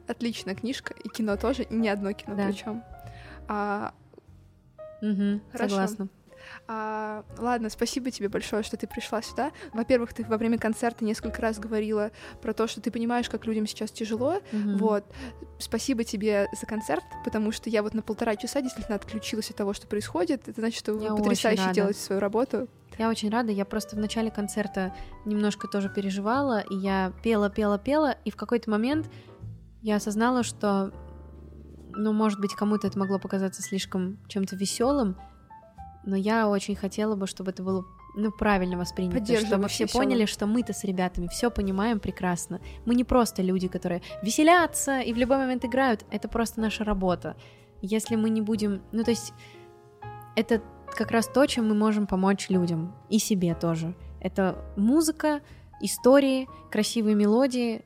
Отличная 0.07 0.55
книжка, 0.55 0.95
и 0.95 1.09
кино 1.09 1.37
тоже, 1.37 1.63
и 1.63 1.75
не 1.75 1.89
одно 1.89 2.13
кино 2.13 2.37
да. 2.37 2.47
причем. 2.47 2.83
А... 3.49 3.95
Угу, 5.01 5.41
Хорошо. 5.53 5.69
согласна. 5.69 6.09
А, 6.67 7.25
ладно, 7.39 7.71
спасибо 7.71 8.11
тебе 8.11 8.29
большое, 8.29 8.63
что 8.63 8.77
ты 8.77 8.87
пришла 8.87 9.23
сюда. 9.23 9.53
Во-первых, 9.73 10.13
ты 10.15 10.25
во 10.25 10.37
время 10.37 10.59
концерта 10.59 11.05
несколько 11.05 11.41
раз 11.43 11.59
говорила 11.59 12.11
про 12.41 12.53
то, 12.53 12.67
что 12.67 12.81
ты 12.81 12.91
понимаешь, 12.91 13.29
как 13.29 13.47
людям 13.47 13.67
сейчас 13.67 13.91
тяжело. 13.91 14.41
Mm-hmm. 14.53 14.77
Вот. 14.77 15.05
Спасибо 15.59 16.05
тебе 16.05 16.49
за 16.59 16.67
концерт, 16.67 17.05
потому 17.25 17.53
что 17.53 17.71
я 17.71 17.83
вот 17.83 17.95
на 17.95 18.03
полтора 18.03 18.37
часа 18.37 18.61
действительно 18.61 18.97
отключилась 18.97 19.51
от 19.51 19.57
того, 19.57 19.73
что 19.73 19.87
происходит. 19.87 20.49
Это 20.49 20.61
значит, 20.61 20.79
что 20.79 20.95
вы 20.95 21.05
я 21.05 21.15
потрясающе 21.15 21.73
делаете 21.73 22.01
свою 22.01 22.21
работу. 22.21 22.69
Я 22.99 23.09
очень 23.09 23.31
рада. 23.31 23.53
Я 23.53 23.65
просто 23.65 23.97
в 23.97 23.99
начале 23.99 24.31
концерта 24.31 24.95
немножко 25.25 25.69
тоже 25.69 25.89
переживала, 25.89 26.61
и 26.61 26.77
я 26.77 27.13
пела, 27.23 27.51
пела, 27.51 27.79
пела, 27.79 28.17
и 28.25 28.31
в 28.31 28.37
какой-то 28.37 28.71
момент 28.71 29.11
я 29.81 29.97
осознала, 29.97 30.43
что, 30.43 30.93
ну, 31.93 32.13
может 32.13 32.41
быть, 32.41 32.55
кому-то 32.55 32.87
это 32.87 32.99
могло 32.99 33.19
показаться 33.19 33.63
слишком 33.63 34.19
чем-то 34.29 34.57
веселым, 34.57 35.17
но 36.05 36.17
я 36.17 36.49
очень 36.49 36.75
хотела 36.75 37.17
бы, 37.17 37.27
чтобы 37.27 37.51
это 37.51 37.63
было 37.63 37.85
ну, 38.15 38.31
правильно 38.31 38.77
воспринято, 38.77 39.25
чтобы 39.39 39.69
все 39.69 39.87
поняли, 39.87 40.27
что 40.27 40.47
мы-то 40.47 40.73
с 40.73 40.85
ребятами 40.85 41.29
все 41.29 41.51
понимаем 41.51 42.01
прекрасно. 42.01 42.61
Мы 42.85 42.95
не 42.95 43.05
просто 43.05 43.43
люди, 43.43 43.69
которые 43.69 44.03
веселятся 44.23 45.01
и 45.01 45.13
в 45.13 45.17
любой 45.17 45.39
момент 45.39 45.65
играют, 45.65 46.05
это 46.11 46.29
просто 46.29 46.61
наша 46.61 46.85
работа. 46.85 47.37
Если 47.81 48.17
мы 48.17 48.31
не 48.31 48.41
будем, 48.41 48.83
ну, 48.93 49.03
то 49.03 49.11
есть 49.11 49.33
это 50.37 50.63
как 50.95 51.11
раз 51.11 51.27
то, 51.27 51.47
чем 51.47 51.69
мы 51.69 51.75
можем 51.75 52.07
помочь 52.07 52.51
людям 52.51 52.95
и 53.09 53.19
себе 53.19 53.55
тоже. 53.55 53.95
Это 54.21 54.65
музыка, 54.77 55.41
истории, 55.81 56.49
красивые 56.71 57.15
мелодии, 57.17 57.85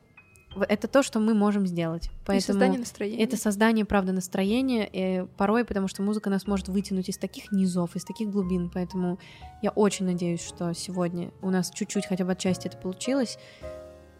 это 0.63 0.87
то, 0.87 1.03
что 1.03 1.19
мы 1.19 1.33
можем 1.33 1.67
сделать. 1.67 2.09
Поэтому 2.25 2.37
и 2.37 2.41
создание 2.41 2.79
настроения. 2.79 3.23
Это 3.23 3.37
создание, 3.37 3.85
правда, 3.85 4.13
настроения, 4.13 4.89
и 4.91 5.25
порой, 5.37 5.65
потому 5.65 5.87
что 5.87 6.01
музыка 6.01 6.29
нас 6.29 6.47
может 6.47 6.67
вытянуть 6.67 7.09
из 7.09 7.17
таких 7.17 7.51
низов, 7.51 7.95
из 7.95 8.03
таких 8.03 8.29
глубин. 8.29 8.69
Поэтому 8.73 9.19
я 9.61 9.71
очень 9.71 10.05
надеюсь, 10.05 10.45
что 10.45 10.73
сегодня 10.73 11.31
у 11.41 11.49
нас 11.49 11.71
чуть-чуть 11.71 12.05
хотя 12.05 12.25
бы 12.25 12.31
отчасти 12.31 12.67
это 12.67 12.77
получилось. 12.77 13.37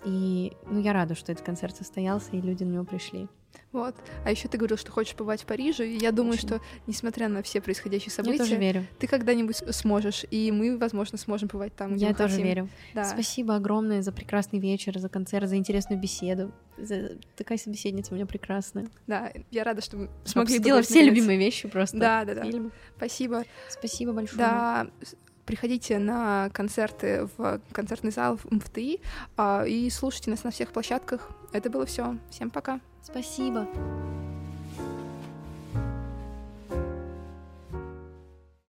И 0.06 0.54
ну, 0.70 0.80
я 0.80 0.94
рада, 0.94 1.16
что 1.16 1.32
этот 1.32 1.46
концерт 1.46 1.76
состоялся, 1.76 2.30
и 2.32 2.42
люди 2.42 2.64
на 2.64 2.74
него 2.74 2.84
пришли. 2.86 3.28
Вот. 3.72 3.96
А 4.26 4.32
еще 4.32 4.48
ты 4.48 4.58
говорил, 4.58 4.78
что 4.78 4.92
хочешь 4.92 5.16
побывать 5.16 5.44
в 5.44 5.46
Париже. 5.46 5.88
И 5.88 5.98
я 5.98 6.12
думаю, 6.12 6.34
Очень. 6.34 6.48
что, 6.48 6.62
несмотря 6.88 7.28
на 7.28 7.44
все 7.44 7.62
происходящие 7.62 8.12
события, 8.12 8.38
я 8.38 8.44
тоже 8.44 8.56
верю. 8.56 8.86
ты 9.00 9.08
когда-нибудь 9.08 9.58
сможешь. 9.72 10.26
И 10.32 10.52
мы, 10.52 10.78
возможно, 10.78 11.18
сможем 11.18 11.50
побывать 11.50 11.76
там, 11.76 11.96
где 11.96 12.08
Я 12.08 12.14
тоже 12.14 12.36
хотим. 12.36 12.46
верю. 12.46 12.70
Да. 12.94 13.06
Спасибо 13.06 13.56
огромное 13.56 14.02
за 14.02 14.12
прекрасный 14.12 14.60
вечер, 14.60 14.98
за 14.98 15.10
концерт, 15.10 15.48
за 15.50 15.58
интересную 15.58 16.00
беседу. 16.00 16.52
За... 16.78 17.18
Такая 17.36 17.58
собеседница 17.58 18.14
у 18.14 18.16
меня 18.16 18.26
прекрасная. 18.26 18.88
Да, 19.08 19.32
я 19.52 19.64
рада, 19.64 19.82
что 19.82 19.98
мы 19.98 20.10
смогли 20.26 20.58
сделать 20.58 20.86
все 20.86 21.04
любимые 21.04 21.38
вещи 21.38 21.68
просто. 21.68 21.98
Да, 21.98 22.26
да, 22.26 22.36
да. 22.36 22.44
Фильм. 22.44 22.72
Спасибо. 22.96 23.44
Спасибо 23.70 24.14
большое. 24.14 24.38
Да, 24.40 24.88
приходите 25.48 25.98
на 25.98 26.50
концерты 26.54 27.28
в 27.38 27.62
концертный 27.72 28.12
зал 28.12 28.38
в 28.38 28.46
МФТИ 28.52 29.00
а, 29.38 29.64
и 29.66 29.90
слушайте 29.90 30.30
нас 30.30 30.44
на 30.44 30.52
всех 30.52 30.72
площадках. 30.72 31.32
Это 31.54 31.70
было 31.70 31.86
все. 31.86 32.18
Всем 32.30 32.52
пока. 32.52 32.80
Спасибо. 33.08 33.66